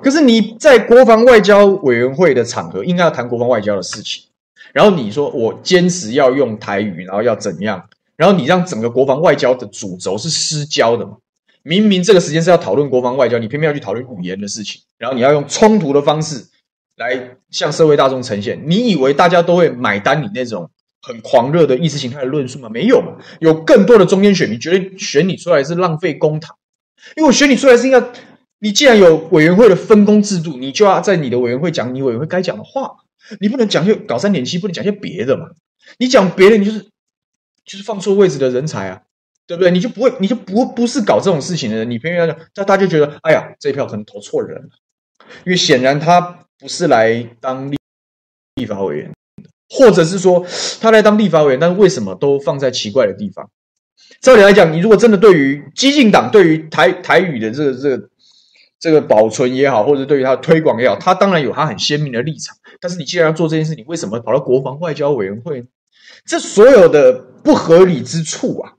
[0.01, 4.23] 可是你在国防外交委员会的场合，应该要谈国防外交的事情。
[4.73, 7.83] 然后你说我坚持要用台语，然后要怎样？
[8.15, 11.17] 然后你让整个国防外交的主轴是失焦的嘛？
[11.65, 14.81] 明明这个时间是要讨论国防外交，你偏偏要去讨论语言的事情。
[14.99, 16.45] 然后你要用冲突的方式
[16.97, 18.63] 来向社会大众呈现。
[18.67, 20.71] 你以为大家都会买单你那种
[21.03, 22.69] 很狂热的意识形态的论述吗？
[22.69, 23.19] 没有嘛？
[23.41, 26.49] 有更多的中间选民觉得选你出来是浪费公帑，
[27.17, 28.03] 因为我选你出来是应该。
[28.65, 32.95] 你既然有委员会的分工制度，你就要在你的委员会讲你委员会该讲的话，
[33.41, 35.49] 你不能讲些搞三点七，不能讲些别的嘛？
[35.99, 36.79] 你讲别的，你就是
[37.65, 39.03] 就是放错位置的人才啊，
[39.49, 39.73] 对不对？
[39.73, 44.69] 你就不会，你就不不是搞这种事情的人，你偏偏要讲，那大家就觉得，哎呀，这一票可能投错人了，
[45.45, 46.21] 因为显然他
[46.57, 47.77] 不是来当立
[48.55, 49.13] 立法委员，
[49.73, 50.47] 或者是说
[50.81, 53.51] 他来当立法委员，但是为什么都放在奇怪的地方？
[54.21, 58.09] 照理来讲，你如果真的对于激进党对于台台语的这个这个。
[58.83, 62.57] 这个保存也好，或者对于他的推广也好，他当然有他很鲜明的立场。
[62.81, 65.65] 但是你既然要做这件事，你为什么跑到国防外交委员会？
[66.27, 67.13] 这所有的
[67.45, 68.73] 不合理之处啊，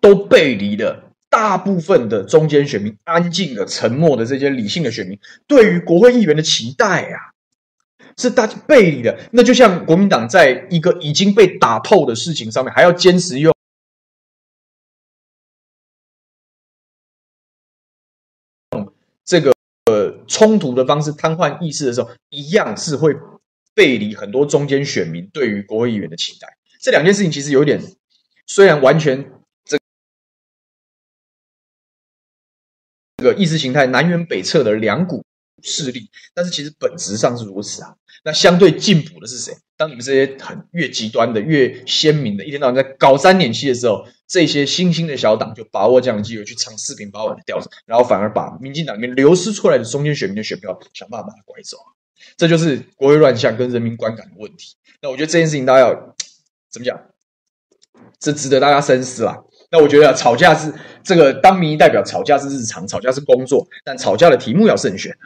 [0.00, 7.31] 都背离了大部分的中间选民、安静的、沉默的这些理性的选民对于国会议员的期待啊，
[8.18, 9.18] 是大家背离的。
[9.32, 13.52] 那就像国民党在一个已经被打透的事情上面，还要坚持用。
[19.24, 19.54] 这个
[19.86, 23.14] 呃冲突的方式瘫痪议事的时候，一样是会
[23.72, 26.58] 背离很多中间选民对于国会议员的期待。
[26.80, 27.80] 这两件事情其实有点，
[28.46, 29.32] 虽然完全
[29.64, 29.78] 这
[33.18, 35.24] 这个意识形态南辕北辙的两股
[35.62, 37.94] 势力，但是其实本质上是如此啊。
[38.24, 39.52] 那相对进补的是谁？
[39.76, 51.78] 当你们这些很越极端的、越鲜明的，一天到晚在搞三点七的时候，这些新兴的小党就把握这样的机会去唱四平八稳的调子，然后反而把民进党里面流失出来的中间选民的选票想办法把它拐走。
[52.36, 54.76] 这就是国会乱象跟人民观感的问题。
[55.00, 56.14] 那我觉得这件事情大家要
[56.70, 57.00] 怎么讲？
[58.20, 59.42] 这值得大家深思啦。
[59.72, 65.16] 那我觉得吵架是这个当民意代表吵架是日常，吵架是工作，但吵架的题目要慎选。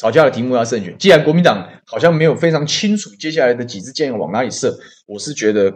[0.00, 0.96] 吵架的题目要慎选。
[0.96, 5.70] 既然国民党好像没有非常清楚接下来的几支箭往哪里射，我是觉得，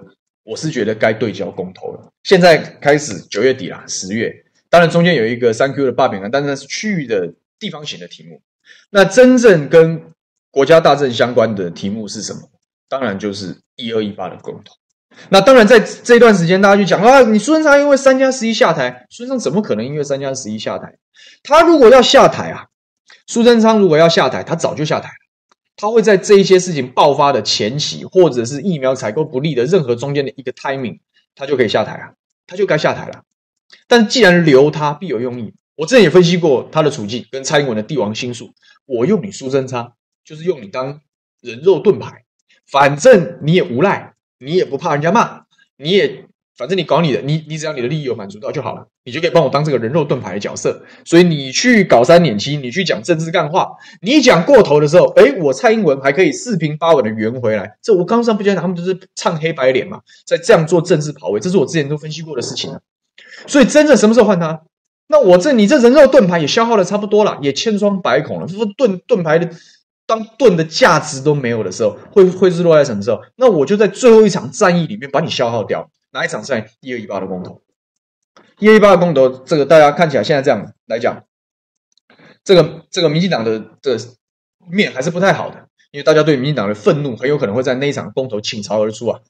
[0.45, 2.11] 我是觉得该对焦公投了。
[2.23, 4.33] 现在开始九月底啦，十月，
[4.71, 8.41] 当然中间有一个三 Q 的罢免案，但是那是区域的地方型的题目。
[8.89, 10.01] 那真正跟
[10.51, 12.41] 国家大政相关的题目是什么？
[12.89, 14.75] 当然就是一二一八的公投。
[15.29, 20.97] 那当然在这段时间，大家就讲啊，你苏贞昌因为三加十一下台，苏贞昌怎么可能因为三加十一下台？
[21.43, 22.69] 他如果要下台啊？
[23.27, 25.15] 苏贞昌如果要下台，他早就下台了。
[25.77, 31.01] 他会在这一些事情爆发的前期，或者是疫苗采购不利的任何中间的一个 timing，
[31.35, 32.13] 他就可以下台啊，
[32.47, 33.25] 他就该下台了。
[33.89, 35.55] 但既然留他，必有用意。
[35.75, 38.53] 我之前也分析过他的处境跟蔡英文的帝王心术。
[38.87, 41.01] 我用你苏贞昌，就是用你当
[41.41, 42.25] 人肉盾牌，
[42.71, 46.24] 反正你也无赖，你也不怕人家骂，你也。
[46.57, 50.83] 反正你搞你的，你你只要你的利益有满足到就好了，你就可以帮我当这个人肉盾牌的角色。
[51.05, 57.77] 所以你去搞三点七，你去讲政治干话，你讲过头的时候，诶，我蔡英文还可以四平八稳的圆回来。
[57.83, 62.79] 这我刚上不讲，他们都是唱黑白脸嘛，在这样做政治跑位，这是我之前都分析过的事情。
[63.47, 64.63] 所以真正什么时候换他？
[65.09, 68.47] 那我这你这人肉盾牌也消耗的差不多了，也千疮百孔了。
[68.47, 69.51] 说盾盾牌的
[70.07, 73.21] 当盾的价值都没有的时候，会会是落在什么时候？
[73.35, 75.91] 那我就在最后一场战役里面把你消耗掉。
[76.15, 76.71] 哪一场赛？
[76.81, 77.61] 一二一八的公投，
[78.61, 81.25] 一二一八的公投，这个大家看起来现在这样来讲，
[82.45, 83.99] 这个这个民进党的的
[84.71, 89.21] 面还是不太好的，因为大家对民进党的愤怒很有可能会在那一场公投倾巢而出啊。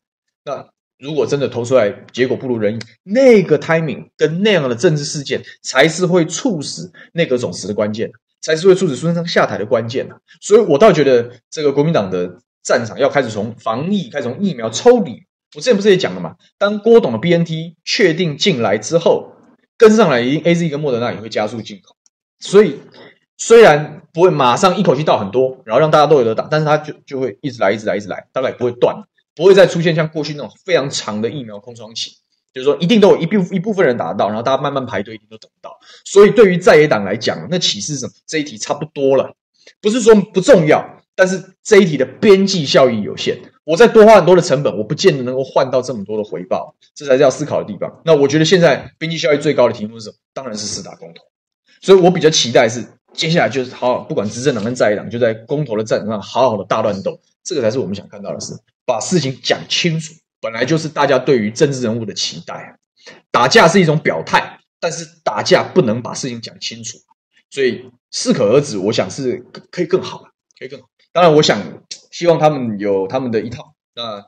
[0.44, 0.68] 那
[0.99, 8.11] 如果真的投出来结果不如人意，那个 timing 跟那样的政治事件才是会促使内阁总辞的关键，
[8.42, 10.07] 才是会促使苏贞昌下台的关键。
[10.42, 15.25] 所以我倒觉得这个国民党的战场要开始从防疫，开始从疫苗抽离。
[15.54, 16.36] 我之前不是也讲了嘛？
[16.58, 19.32] 当郭董的 BNT 确定进来之后，
[19.76, 21.96] 跟上来，一定 AZ 跟莫德纳也会加速进口。
[22.40, 22.80] 所以
[23.36, 28.96] 虽然不会马上一口气到很多，然后让大家都有得打，但是它就就会一直来，一直来，一直来，大概不会断，
[29.34, 32.16] 不会再出现像过去那种非常长的疫苗空窗期。
[32.52, 35.76] 就是说，一定都有一部一部分人打得到，然后大家慢慢排队，一定都等不到。
[36.04, 38.12] 所以对于在野党来讲，那启示什么？
[38.28, 39.34] 这一题差不多了，
[39.80, 48.00] 不是说不重要，但是这一题的边际效益有限，我再多花很多的成本，我不见得能够换到这么多的回报，这才是要思考的地方。
[48.05, 50.16] 那我觉得现在边际效益最高的题目是什么？
[50.33, 51.24] 当然是四大公投。
[51.81, 60.12] 所以我比较期待是接下来就是好，好，不管执政党跟在野党，就在公投的战场上好好的大乱斗，这个才是我们想看到的事，把事情讲清楚。
[60.40, 62.77] 本来就是大家对于政治人物的期待，
[63.31, 66.98] 打架是一种表态，但是打架不能把事情讲清楚，
[67.50, 69.38] 所以适可而止，我想是
[69.70, 70.22] 可以更好，
[70.59, 70.87] 可以更好。
[71.12, 71.59] 当然，我想
[72.14, 73.74] 希望他们有他们的一套。
[73.96, 74.24] 那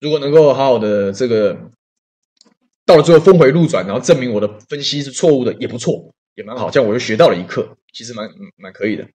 [0.00, 1.56] 如果能够好好的这个
[2.84, 6.68] 到了最后峰回路转，然后证明我的分析是错误的，也不错，也蛮好。
[6.68, 9.08] 这样我又学到了一课，其实蛮蛮可以的。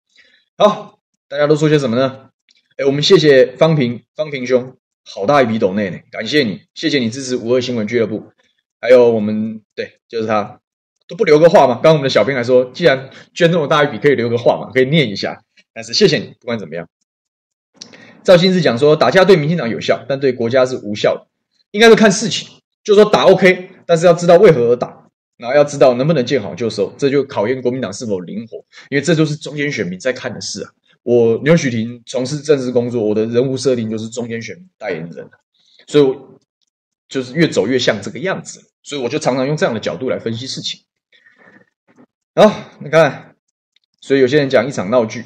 [0.58, 0.98] 好，
[1.30, 2.30] 大家都说些什么呢？
[2.78, 4.76] 哎，我们谢谢方平方平兄。
[5.04, 8.32] 好大一笔抖内呢，感谢你，谢谢你支持五二新闻俱乐部，
[8.80, 10.60] 还有我们对，就是他
[11.08, 11.76] 都不留个话嘛。
[11.76, 15.44] 刚刚我们的小编还说，既然捐这么大一笔，可以留个话嘛，可以念一下。
[15.74, 16.88] 但是谢谢你，不管怎么样，
[18.24, 21.28] 赵新志讲说，打架对民进党有效，但对国家是无效的，
[21.72, 22.48] 应该是看事情，
[22.84, 25.08] 就是说打 OK，但是要知道为何而打，
[25.38, 28.58] 然后要知道能不能见好就收，这就考验国民党是否灵活，
[28.90, 30.72] 因为这就是中间选民在看的事啊。
[31.04, 35.28] 我牛煦庭从事政治工作，我的人物设定就是中间选代言人，
[35.88, 36.40] 所以我
[37.10, 40.82] 就是越走越像这个样子，所以我就常常用这样的角度来分析事情。
[42.36, 43.36] 好，你看，
[44.00, 45.26] 所以有些人讲一场闹剧，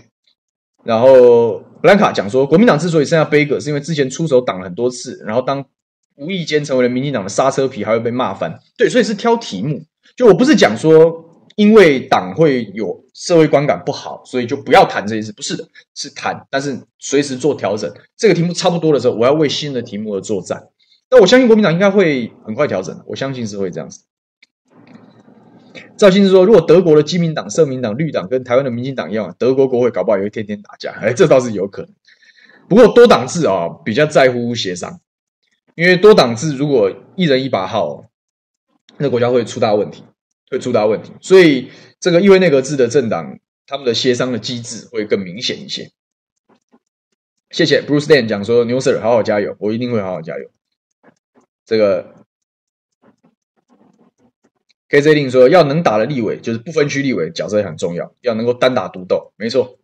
[0.85, 5.63] 然后兰卡讲说，国民党之所以剩下杯葛，是因为之前出手挡了很多次，然后当
[6.15, 8.59] 无意间成为了民进党的刹车皮，还会被骂翻。
[8.77, 9.81] 对，所以是挑题目，
[10.15, 11.23] 就我不是讲说。
[11.57, 15.31] 因为党会有社会观感不好，所以就不要谈这件事。
[15.31, 17.89] 不是的，是谈，但是随时做调整。
[18.17, 20.61] 这个题目差不多的时候，我要为新的题目而作战。
[21.09, 24.01] 那我相信国民党应该会很快调整，我相信是会这样子。
[25.97, 30.91] 赵先生说，如果德国的基民党、社民党、绿党跟台湾的民进党一样，德国国会搞不好也会天天打架。
[31.01, 31.91] 哎，这倒是有可能。
[32.67, 34.99] 不过多党制啊，比较在乎协商，
[35.75, 38.05] 因为多党制如果一人一把号，
[38.97, 40.03] 那国家会出大问题。
[40.47, 45.89] 会出大问题，所以这个议会内阁制的政党，他们的协商的机制会更明显一些。
[47.49, 50.51] 谢谢 Bruce Dan 讲说牛 Sir 好好加油，我一定会好好加油。
[51.65, 52.13] 这个
[54.89, 59.79] KJ 令说要能打的立委，就是不分区立委角色也很重要，要能够单打独斗，没错。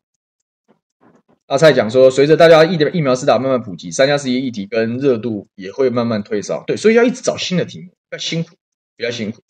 [1.47, 8.51] 阿蔡讲说，随着大家疫疫苗施打慢慢普及，三加十一议题跟热度也会慢慢退烧，对，所以要一直找新的题目，比较辛苦，
[8.95, 9.41] 比较辛苦。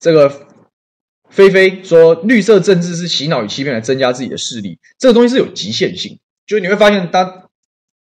[0.00, 0.48] 这个
[1.28, 7.48] 菲菲说，绿色政治是洗脑与欺骗来增加自己的势力，这个东西是有极限性，就是你会发现，它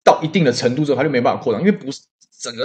[0.04, 2.02] 到一定的程度之后，它就没办法扩张，因为不是
[2.40, 2.64] 整个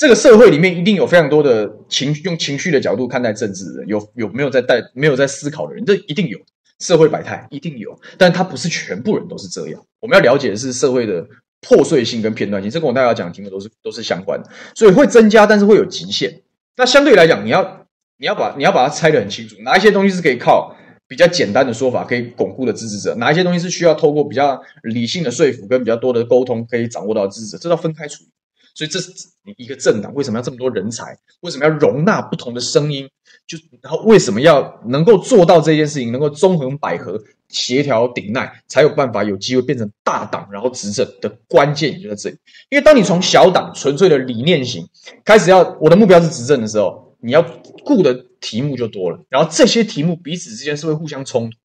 [0.00, 6.38] 这个社会里面一定有非常多的情用情绪的角度看待政治的人，有有没有在带没有在思考的人，这一定有
[6.78, 9.84] 社会百态，一定有，但它不是全部人都是这样。
[10.00, 11.26] 我们要了解的是社会的
[11.60, 16.40] 破碎性跟片段性，这跟我大家讲的题目都是都是相关的，所以会增加，但是会有极限。
[16.78, 17.86] 那相对来讲，你要。
[18.22, 20.76] 你要把你要把它拆得很清楚，哪一些东西是可以靠
[21.08, 28.30] 比较简单的说法可以巩固的支持者，哪一些东西是需要透过比较理性的说服跟比较多的沟通可以掌握到支持者，这要分开处理。
[28.74, 29.10] 所以这是
[29.44, 33.08] 你一个政党为什么要这么多人才，为什么要容纳不同的声音，
[33.46, 42.36] 就然后为什么要能够做到这件事情，能够中横百合、协调顶耐，才有办法有机会变成大党然后执政的关键也就在这里。
[42.68, 44.88] 因为当你从小党纯粹的理念型
[45.24, 47.08] 开始要我的目标是执政的时候。
[47.22, 47.44] 你要
[47.84, 51.58] 顾的题目就多了，然后这些题目彼此之间是会互相冲突。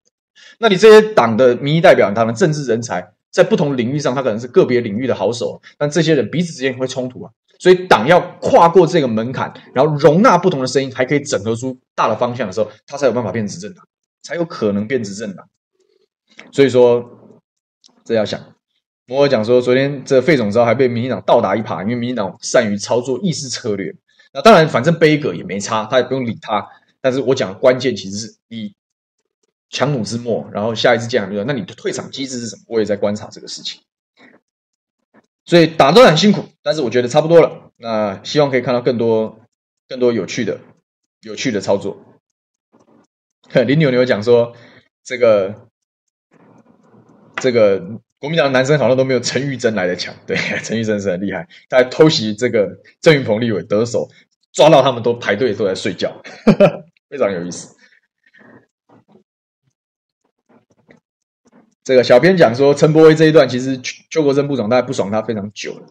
[0.60, 7.30] 那你这些党的民意代表，他们政治人才在不同领域上，他可能是个别领域的好手，但这些人彼此之间会冲突啊。
[7.60, 13.86] 所以党要跨过这个门槛，然后容纳不同的声音，还可以整合出大的方向的时候，他才有办法变执政党，
[14.24, 15.46] 才有可能变执政党。
[16.54, 17.04] 所以说，
[18.06, 18.40] 这要想。
[19.06, 23.94] 摩尔讲说，昨天这费总之后还被民进党倒打一耙，因为民进党善于操作意识策略。
[24.32, 26.66] 那当然，反正杯葛也没差，他也不用理他。
[27.02, 28.74] 但是我讲的关键其实是一
[29.70, 32.64] 强弩之末，然后下一次见面，那你的退场机制是什么？
[32.68, 33.82] 我也在观察这个事情。
[35.46, 37.72] 所以打都很辛苦，但是我觉得差不多了。
[37.78, 39.40] 那希望可以看到更多、
[39.88, 40.60] 更多有趣的、
[41.22, 41.98] 有趣的操作。
[43.68, 44.54] 林牛牛讲说，
[45.04, 45.68] 这个
[47.36, 47.80] 这个
[48.20, 50.16] 国民党的男生好像都没有陈玉珍来的强。
[50.26, 54.10] 对， 陈玉珍是很厉害，他还偷袭这个郑云鹏立委得手。
[54.52, 57.75] 抓到他们都排队都在睡觉，呵呵，非常有意思。
[61.86, 63.80] 这个小编讲说，陈柏惟这一段其实
[64.10, 65.88] 邱国正部长大概不爽他非常久了，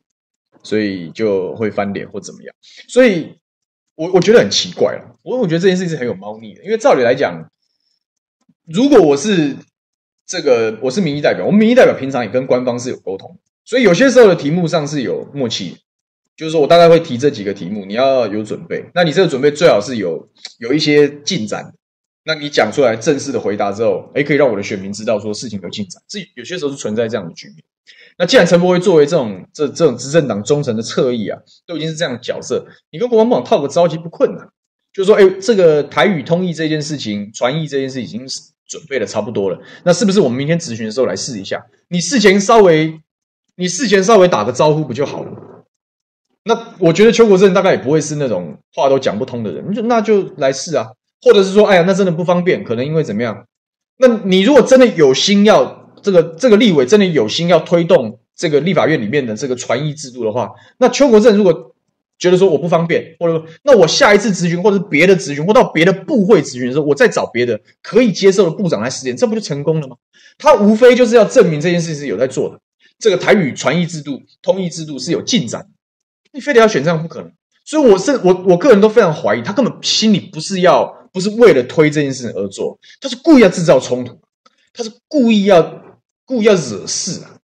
[0.64, 2.52] 所以就会翻脸或怎么样。
[2.88, 3.38] 所以
[3.94, 7.48] 我我觉得很奇怪了，我我觉得这件事情是很有猫腻的，因为照理来讲，
[8.66, 9.56] 如果我是
[10.26, 15.76] 这个我是民意代表，我们民意代表平常也跟官方是有沟通，所以有些时候的题目上是有默契，
[16.36, 18.84] 就是说我大概会提这几个题目，你要有准备。
[18.94, 20.28] 那你这个准备最好是有
[20.58, 21.72] 有一些进展，
[22.24, 26.02] 那你讲出来正式的回答之后，诶，可以让我的选民知道说事情有进展。
[26.08, 27.58] 这有些时候是存在这样的局面。
[28.16, 34.48] 那既然陈柏惟作为这种这这种执政党忠诚的侧翼啊，都已经是这样的角色，你跟国防部套个招其实不困难。
[34.92, 38.24] 就是说，哎，这个台语通译这件事情，传译这件事已经
[38.64, 39.60] 准备的差不多了。
[39.82, 41.60] 那是不是我们明天质询的时候来试一下？
[41.88, 43.00] 你事前稍微，
[43.56, 45.32] 你事前稍微打个招呼不就好了？
[46.44, 50.92] 那我觉得邱国正大概也不会是那种话都讲不通的人，就那就来试啊。
[51.24, 53.46] 或者是说，哎呀，那真的不方便，可能因为怎么样？
[53.98, 61.72] 那你如果真的有心要这个这个立委真的有心要推动这个立法院里面的这个传译制度的话，那邱国正如果。
[62.16, 69.96] 觉得说我不方便，或者说那我下一次咨询，或者是别的咨询，或到别的部会咨询的时候，我再找别的可以接受的部长来实验，这不就成功了吗？
[70.38, 72.60] 他无非就是要证明这件事是有在做的，
[73.00, 75.66] 这个台语传译制度、通译制度是有进展，
[76.32, 77.32] 你非得要选这样不可能。
[77.64, 84.20] 所以我是我我个人都非常怀疑，他根本心里不是要不是为了推这件事情而做，他是故意要制造冲突，
[84.74, 85.82] 他是故意要
[86.26, 87.40] 故意要惹事啊，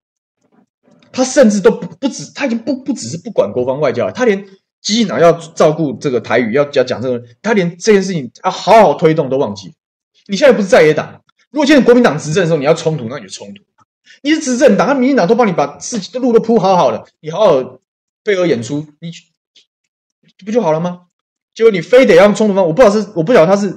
[1.10, 4.46] 他甚至都不不止，他已经不不只是不管国防外交，他连。
[4.82, 9.74] 基进党要照顾这个台语，要要讲这个，他连这件事情要好好推动都忘记。
[10.26, 13.62] 你现在不是在野党，如果现在国民党执政的时候你要冲突，那你就冲突。
[14.22, 17.78] 你是执政党，那民进党都帮你把事情的路都铺好好的，你好好
[18.24, 19.12] 配合演出，你
[20.46, 21.08] 不就好了吗？
[21.60, 23.76] 结果你非得要用冲突方，我不知道是我不晓得他是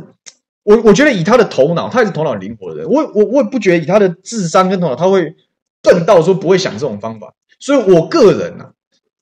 [0.63, 5.35] 我，我觉得以他的头脑，他也是头脑灵活的人，我我我也不觉得以他的智商跟头脑，他会
[5.81, 7.35] 笨到说不会想这种方法。
[7.59, 8.71] 所以我个人呢、啊，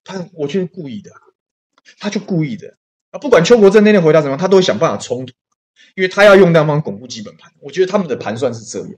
[0.03, 1.09] 他我觉得故意的。
[1.99, 2.75] 他就故意的
[3.09, 3.17] 啊！
[3.17, 5.33] 不管邱国正那天回答怎么样，他都会想办法冲突，
[5.95, 7.51] 因为他要用那方巩固基本盘。
[7.61, 8.91] 我觉得他们的盘算是这样，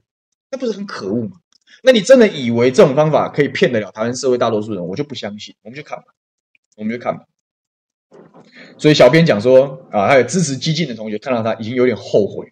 [0.50, 1.38] 那不是很可恶吗？
[1.82, 4.86] 那你真的以为这种方法可以骗得了台湾社会大多数人？
[4.86, 5.54] 我就不相信。
[5.62, 6.04] 我们就看吧，
[6.76, 7.24] 我们就看吧。
[8.78, 12.46] 所以小编讲说啊，还有支持激进的同学看到他已经有点后悔。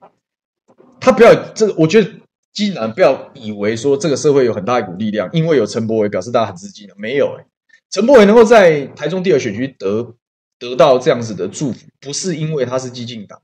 [1.01, 2.11] 他不要这个，我觉得
[2.53, 7.45] 基进党不要以为说这个社会有很大一股力量，因为有陈柏伟表示大家很支持，没有哎、
[7.91, 10.15] 陈柏伟能够在台中第二选区得。
[10.59, 13.43] 得到这样子的祝福，不是因为他是激进党，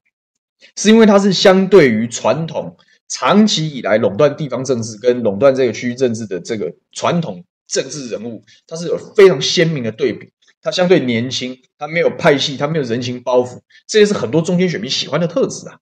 [0.77, 2.77] 是因为他是相对于传统
[3.09, 10.31] 长期以来垄断地方政治跟垄断这个区域政治的这个传统政治人物，他是有非常鲜明的对比。
[10.61, 15.79] 他相对年轻，他没有派系，他没有人情包袱，这些是很多中间选民喜欢的特质啊。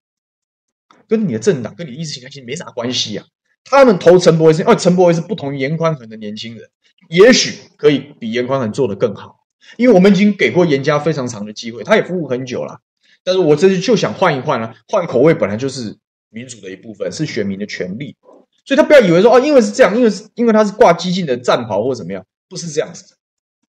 [1.09, 3.24] 跟你的政党、跟你意识形态其实没啥关系啊。
[3.64, 6.68] 他们投陈柏惟是哦陈柏惟是不同于严宽恒的年轻人，
[7.09, 9.45] 也许可以比严宽恒做得更好。
[9.77, 12.81] 因为我们已经给过严家非常长的机会，他也服务很久了。
[13.24, 15.97] 但是我这次就想换一换了，换口味本来就是
[16.31, 18.16] 民主的一部分，是选民的权利。
[18.64, 23.16] 所以他不要以为说哦，因为是这样，因为是因为他是挂激进的战袍或怎么样，不是这样子的，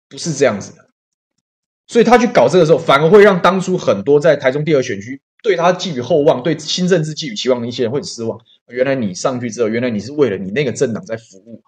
[0.08, 0.89] 不是这样子的。
[1.90, 8.38] 所以他去搞这个时候，反而会让当初很多在台中第二选区对他寄予厚望、对新政治寄予期望的一些人会失望。
[8.68, 11.60] 原来你上去之后，原来你是为了你那个政党在服务。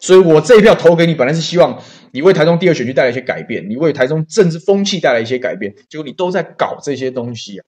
[0.00, 1.78] 所以我这一票投给你，本来是希望
[2.10, 7.62] 你为台中第二选区带来一些改变，你为台中政治风气带来一些改变，结果你都在搞这些东西啊！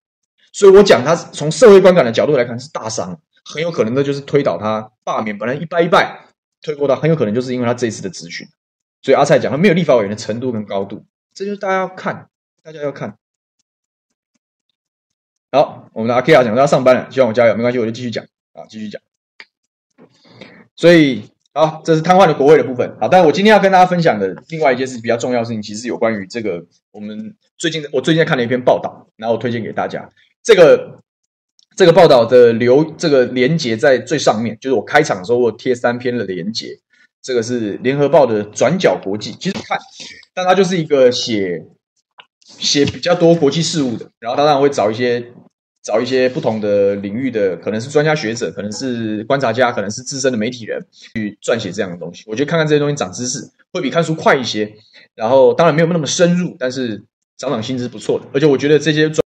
[0.54, 6.20] 所以我讲他从社会观感的角度来看是大伤，很有可能的就是推倒他罢免，本来一败一败，
[6.62, 8.46] 推过他很有可能就是因为他这一次的咨询。
[9.02, 11.04] 所以阿蔡讲他没有立法委员的程度跟高度，
[11.38, 12.28] 这就是大家要看，
[12.64, 13.16] 大家要看。
[15.52, 18.24] 好，我们的阿 K 亚讲他要上班了，希望我加油，没关系，我就继续讲
[18.54, 19.00] 啊，继续讲。
[20.74, 21.30] 所以。
[21.54, 22.96] 好，这是瘫痪的国会的部分。
[23.00, 30.08] 好，但我今天要跟大家分享的另外一件事，比较重要的事情，其实有关于这个我们最近我最近看了一篇报道，然后我推荐给大家。
[30.42, 31.02] 这个
[31.74, 36.78] 这个报道的留这个连接在最上面，就是我开场的时候我贴三篇的连接。
[37.22, 39.78] 这个是联合报的转角国际，其实看，
[40.34, 41.64] 但它就是一个写
[42.44, 45.32] 写比较多国际事务的，然后当然会找一些。
[45.80, 52.24] 找一些不同的领域的，可能是专家学者，可能是观察家，可能是资深的媒体人去撰写这样的东西。
[52.26, 54.70] 我觉得看看这些东西长知识，会比看书快一些。
[55.14, 57.02] 然后当然没有那么深入，但是
[57.38, 58.26] 长长心是不错的。
[58.34, 59.24] 而且我觉得这些专。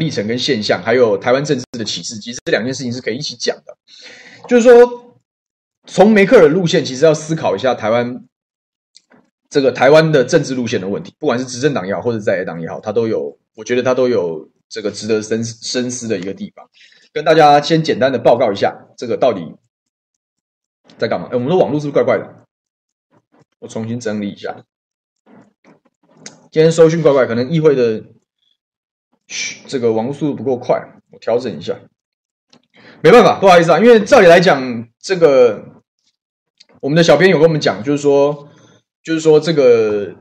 [0.00, 3.76] 历程跟现象，还有台湾政治的启示，其实这两件事情是可以一起讲的。
[4.48, 5.20] 就是说，
[5.86, 8.24] 从梅克尔路线，其实要思考一下台湾
[9.48, 16.68] 这个台湾的政治路线的问题，不管是执政党也好，或者在野党也好，它都有，我觉得它都有这个值得深深思的一个地方。
[17.12, 19.54] 跟大家先简单的报告一下，这个到底
[20.98, 21.28] 在干嘛？
[21.30, 22.46] 哎，我们的网络是不是怪怪的？
[23.58, 24.64] 我重新整理一下。
[26.50, 28.02] 今天收讯怪怪，可能议会的
[29.66, 31.78] 这个网络速度不够快，我调整一下。
[33.02, 35.64] 没办法，不好意思啊，因为照理来讲，这个
[36.80, 38.48] 我们的小编有跟我们讲，就是说，
[39.02, 40.14] 就是说这个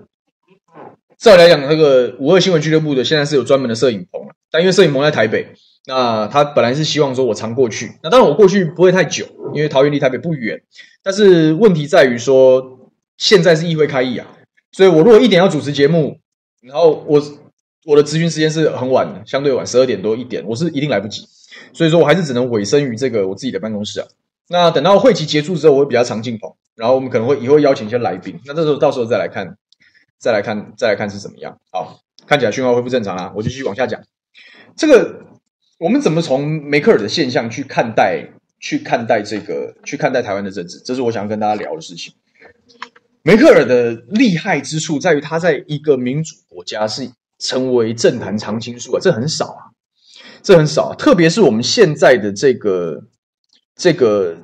[1.17, 5.53] 照理来讲，那个五二新闻俱乐部的现在是有专门的摄影棚，但因为摄影棚在台北。
[5.85, 10.61] 那他本来是希望说我常过去，那当然我过去不会太久，因为桃园离台北不远。
[11.01, 14.27] 但是问题在于说，现在是议会开议啊，
[14.71, 16.19] 所以我如果一点要主持节目，
[16.61, 17.19] 然后我
[17.89, 21.27] 我的咨询时间是很晚，相对晚，十二点多一点，我是一定来不及。
[21.73, 24.07] 所以说我还是只能委身于这个我自己的办公室啊。
[24.47, 28.39] 那等到会期结束之后，我会比较常进棚，然后我们可能会以后邀请一些来宾。
[28.45, 29.57] 那这时候到时候再来看，
[30.19, 31.59] 再来看，再来看是怎么样。
[31.71, 33.99] 好，看起来讯号恢复正常啊，我就继续往下讲
[34.75, 35.25] 这个。
[35.79, 38.23] 我们怎么从梅克尔的现象去看待、
[38.59, 40.77] 去看待这个、去看待台湾的政治？
[40.79, 42.13] 这是我想要跟大家聊的事情。
[43.23, 47.09] 梅克尔的厉害之处在于，他在一个民主国家是
[47.39, 49.61] 成为政坛常青树啊，这很少啊，
[50.43, 50.95] 这很少啊。
[50.95, 53.01] 特别是我们现在的这个、
[53.75, 54.35] 这个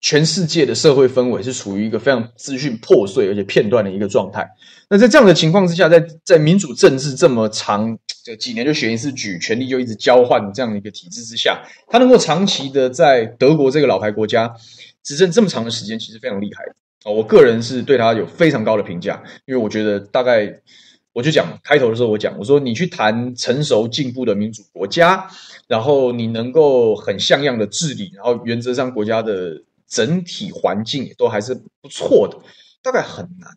[0.00, 4.48] 全世界的社会氛围是处于一个非常资讯破碎而且片段的一个状态。
[4.88, 14.54] 那在这样的情况之下，在在民主政治这么长，这几年就选一次举，权力就一直交换这样的一个体制之下，他能够长期的在德国这个老牌国家
[15.02, 16.64] 执政这么长的时间，其实非常厉害
[17.02, 17.12] 啊！
[17.12, 20.60] 我个人是对他有非常高的评价，因为我觉得大概
[21.18, 25.28] 我就讲开头的时候我讲，我说你去谈成熟进步的民主国家，
[25.66, 32.38] 然后你能够很像样的治理，然后原则上国家的整体环境也都还是不错的，
[32.82, 33.50] 大概很难。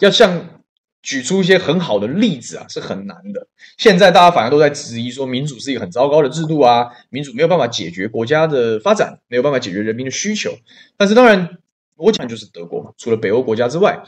[0.00, 0.60] 要像
[1.00, 3.46] 举出一些很好的例子啊，是很难的。
[3.78, 10.50] 现在大家反而都在质疑说，民主是一个很糟糕的制度啊，民主没有办法解决国家的发展，没有办法解决人民的需求。
[10.98, 11.56] 但是当然，
[11.96, 14.02] 我讲就是德国嘛，除了北欧国家之外，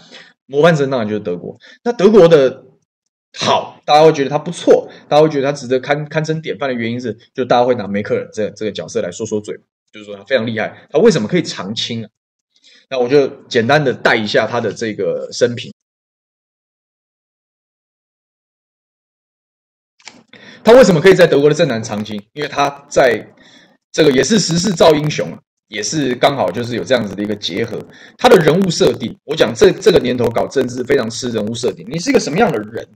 [0.49, 1.59] 模范生当然就是德国。
[1.83, 2.66] 那德国的
[3.39, 9.55] 好，大家会觉得他不错，大家会觉得他值得堪堪称典范的原因是，就大家会拿梅克尔这这个角色来说说嘴，
[9.93, 12.11] 就是说他非常厉害，他为什么可以长青啊？
[12.89, 15.73] 那我就简单的带一下他的这个生平。
[20.65, 22.21] 他为什么可以在德国的政坛长青？
[22.33, 23.35] 因为他在
[23.93, 27.79] 这个也是时势造英雄啊，也是刚好就是有这样子的一个结合。
[28.17, 31.87] 他的人物设定，我讲这这个年头搞政治非常吃人物设定。
[31.89, 32.89] 你是一个什么样的人？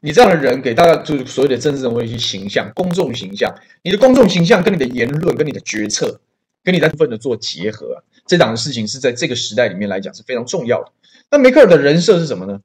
[0.00, 3.54] 你这样的人给大家就是所谓的政治人物一些形象、公众形象。
[3.82, 6.20] 你的公众形象跟你的言论、跟你的决策，
[6.64, 8.02] 跟你在部分的做结合啊。
[8.26, 10.90] 这档的事情是在这个时代里面来讲是非常重要的。
[11.30, 12.60] 那梅克尔的人设是什么呢？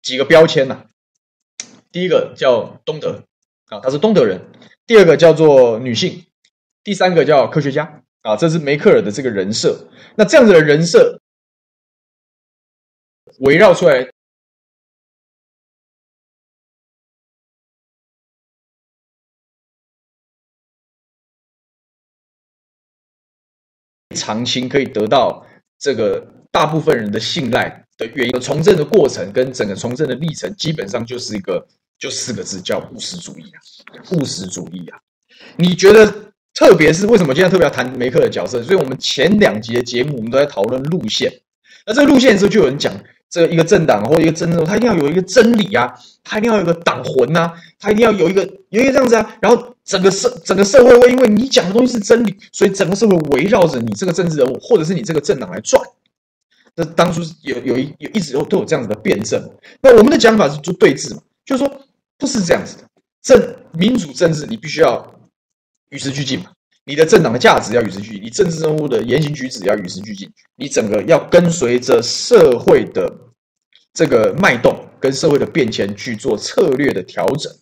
[0.00, 0.84] 几个标签呐、
[1.90, 3.24] 第一个叫东德
[3.66, 4.38] 啊，他是东德人；
[4.86, 6.24] 第二个叫做女性；
[6.84, 9.88] 第三个叫科学家啊，这是梅克尔的这个人设。
[10.16, 11.20] 那这样子的人设
[13.40, 14.08] 围绕出来。
[24.30, 25.44] 长青可以得到
[25.78, 31.66] 这个大部分人的信赖的原因，从政的过程跟整个从政的历程，基本上就是一个
[31.98, 33.58] 就四个字，叫务实主义啊，
[34.12, 34.98] 务实主义啊。
[35.56, 36.06] 你觉得，
[36.54, 38.62] 特别是为什么今天特别要谈梅克的角色？
[38.62, 41.32] 所以我们前两集的节目，我们都在讨论路线。
[41.86, 42.92] 那这个路线的时候，就有人讲。
[43.32, 55.82] 这一个政党或一个政治，他一定要有一个真理啊，他一定要有一个党魂呐、啊，他一定要有一个有一个这样子啊，然后整个社整个社会会因为你讲的东西是真理，所以整个社会围绕着你这个政治人物或者是你这个政党来转。
[56.76, 59.50] 那当初有有一有一直都都有这样子的辩证。
[59.82, 61.80] 那我们的讲法是就对峙嘛，就是说
[62.16, 62.84] 不是这样子的，
[63.20, 65.12] 政民主政治你必须要
[65.88, 66.52] 与时俱进嘛。
[66.84, 73.12] 你的政党的价值要与时俱进，你政治人物的言行举止要与时俱进，你整个要跟随着社会的
[73.92, 77.52] 这个脉动跟社会的变迁去做策略的调整。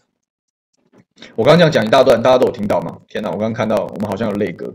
[1.36, 3.00] 我刚刚这样讲一大段，大家都有听到吗？
[3.08, 4.74] 天哪，我刚刚看到我们好像有泪歌，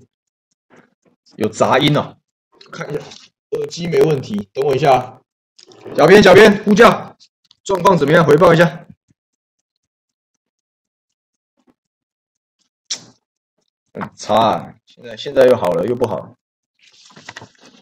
[1.35, 2.17] 有杂音啊！
[2.71, 2.99] 看一下
[3.51, 5.19] 耳机没问题，等我一下。
[5.95, 7.15] 小编，小编，呼叫
[7.63, 8.25] 状况怎么样？
[8.25, 8.85] 回报一下。
[13.93, 14.75] 很差啊！
[14.85, 16.35] 现在现在又好了，又不好。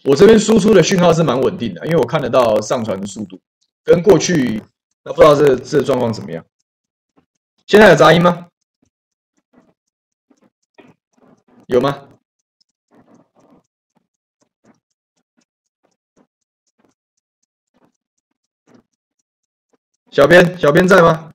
[0.03, 3.39] 我这边输出的讯号是蛮稳定的，因为我看得到上传的速度
[3.83, 4.61] 跟过去，
[5.03, 6.43] 那不知道这这状况怎么样？
[7.65, 8.47] 现在有杂音吗？
[11.71, 12.05] 有吗？
[20.11, 21.33] 小编，小编在吗？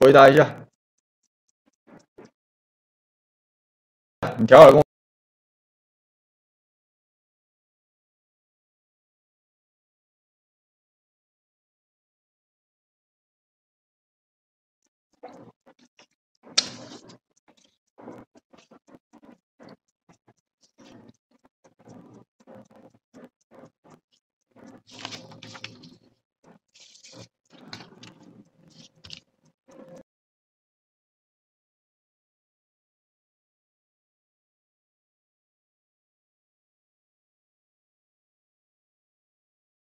[0.00, 0.66] 回答一下。
[4.38, 4.91] 你调好了。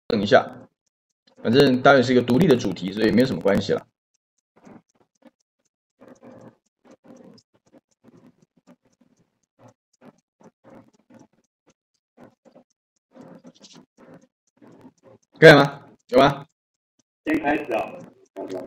[0.08, 0.50] 等一下，
[1.42, 3.86] 反正当然是一个独立的主题，所以没有什么关系了。
[15.38, 15.82] 可以吗？
[16.08, 16.46] 有吗？
[17.26, 17.92] 先开始啊！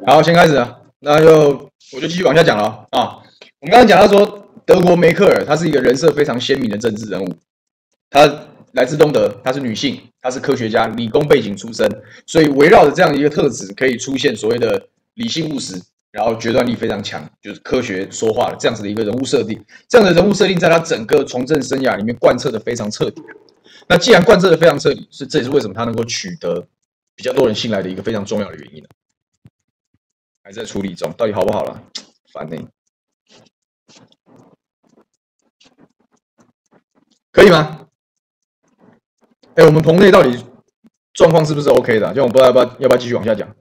[0.05, 0.79] 好，先开始啊！
[0.99, 3.17] 那就我就继续往下讲了啊。
[3.61, 7.33] 我们刚刚讲到说，德国梅克尔他是一个人设非常鲜明的政治人物，
[8.11, 8.50] 她。
[8.73, 11.89] 来自东德，她是女性，她是科学家，理工背景出身，
[12.25, 19.61] 所以围绕着这样一个特质，可以出现所谓的理性务实，然后决断力非常强，就是科学说话的这样子的一个人物设定。
[19.87, 23.21] 这样的人物设定，在他整个从政生涯里面贯彻的非常彻底。
[23.87, 26.65] 那既然贯彻的非常彻底，是这也是为什么他能够取得
[27.15, 28.87] 比较多人信赖的一个非常重要的原因呢？
[30.43, 31.83] 还在处理中，到底好不好了？
[32.31, 32.57] 烦呢？
[37.31, 37.87] 可以吗？
[39.55, 40.45] 哎，我们棚内到底
[41.13, 42.13] 状况是不是 OK 的？
[42.13, 43.53] 就我不知道要不要要不要继续往下讲，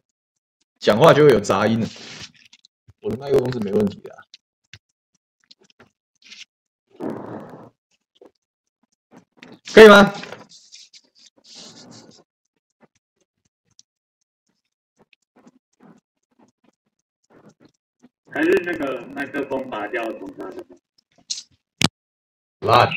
[0.78, 1.86] 讲话就会有杂音了。
[3.02, 4.22] 我的麦克风是没问题的啊，
[9.74, 10.12] 可以吗？
[18.32, 20.64] 还是那个麦克风拔掉重插的？
[22.60, 22.94] 来。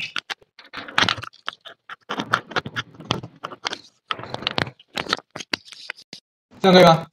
[6.64, 7.06] 这样可以吗？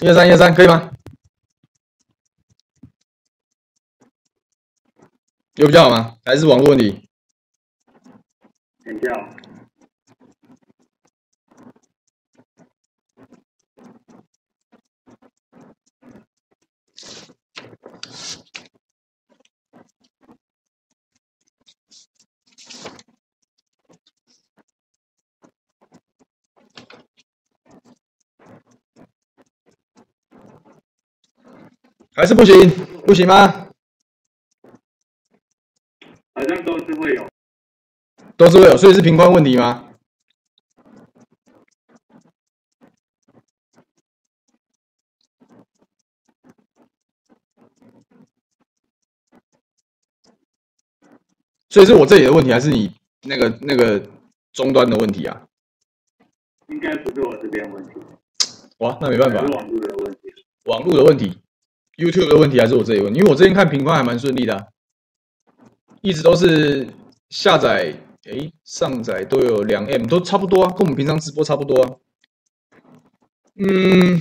[0.00, 0.92] 一二三，一二三，可以吗？
[5.54, 6.18] 有比较好吗？
[6.26, 7.08] 还是网络问题？
[8.84, 9.10] 比较。
[32.16, 32.70] 还是不行，
[33.06, 33.68] 不行吗？
[36.32, 37.28] 好像都是会有，
[38.38, 39.82] 都是会有，所以是平宽问题吗？
[51.68, 54.02] 所以是我这里的问题，还是你那个那个
[54.54, 55.46] 终端的问题啊？
[56.68, 57.90] 应该不是我这边问题。
[58.78, 60.20] 哇，那没办法，是网络的问题。
[60.64, 61.42] 网络的问题。
[61.96, 64.68] YouTube 的问题还是我这里问，因为我最近看频宽还蛮顺利的，
[66.02, 66.86] 一直都是
[67.30, 67.94] 下载
[68.24, 71.90] 诶上载都有两 M，都差不多啊，跟我们平常直播差不多啊。
[73.58, 74.20] 嗯，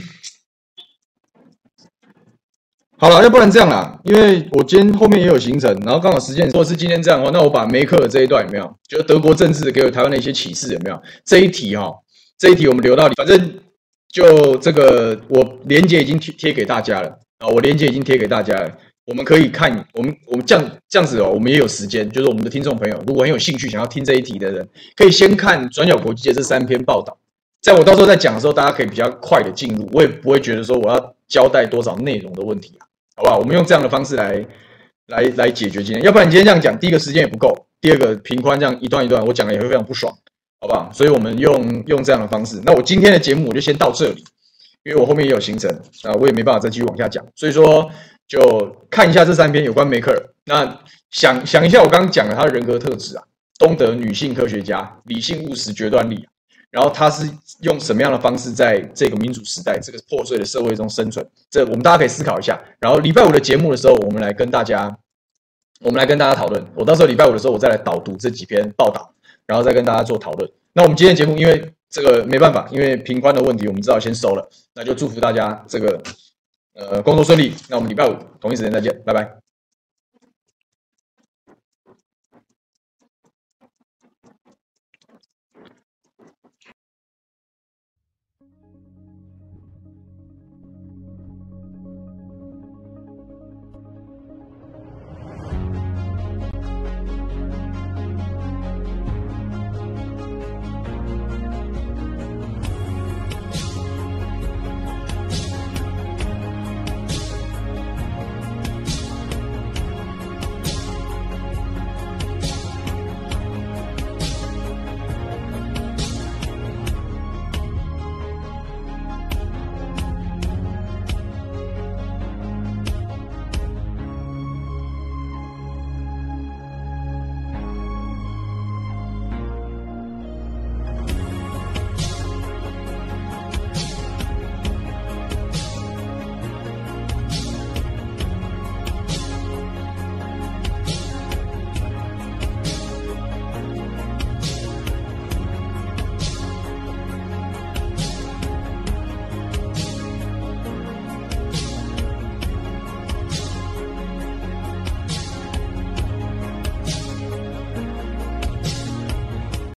[2.98, 11.04] 好了，要不然这样啦，因为我今天后面也有行程，然后刚好时间，如果是今天这样的话，那我把梅克尔这一段有没有，就是德国政治给我台湾的一些启示有没有？
[11.26, 11.96] 这一题哈，哦，
[12.38, 13.60] 这一题我们留到，反正
[14.08, 17.20] 就这个我连结已经贴贴给大家了。
[17.40, 27.18] 啊，我链接已经贴给大家了，我们可以看，我们我们这样这样子哦，我们也有时间，就是我们的听众朋友，如果很有兴趣想要听这一题的人，可以先看转角国际的这三篇报道，
[27.62, 33.38] 在我到时候在讲的时候，大家可以比较快的进入，我也不会觉得说我要交代多少内容的问题啊，好不好？
[33.38, 34.46] 我们用这样的方式来
[35.08, 40.12] 来来解决今天，要不然你今天这样讲，第一个时间也不够，第二个频宽这样一段一段，我讲的也会非常不爽，
[40.62, 40.90] 好不好？
[40.94, 44.24] 所以我们用用这样的方式，那我今天的节目我就先到这里。
[44.86, 45.70] 因为我后面也有行程
[46.04, 47.90] 啊，我也没办法再继续往下讲，所以说
[48.28, 50.30] 就看一下这三篇有关梅克尔。
[50.46, 50.80] 那
[51.10, 53.24] 想想一下我刚刚讲的他的人格特质啊，
[53.58, 56.28] 东德女性科学家，理性务实决断力，
[56.70, 57.28] 然后他是
[57.62, 61.28] 用什么样的方式在这个民主时代、这个破碎的社会中生存？
[61.50, 62.62] 这我们大家可以思考一下。
[62.80, 64.96] 然后礼拜五的节目的时候，我们来跟大家，
[65.82, 66.64] 我们来跟大家讨论。
[66.76, 69.16] 我到时候礼拜五的时候，我再来导读这几篇报道，
[69.48, 70.48] 然后再跟大家做讨论。
[70.78, 74.46] 那我们今天节目，因为这个没办法，因为频宽的问题，我们知道先收了。
[74.74, 76.04] 那就祝福大家这个
[76.74, 77.54] 呃，工作顺利。
[77.70, 79.45] 那我们礼拜五同一时间再见，拜拜。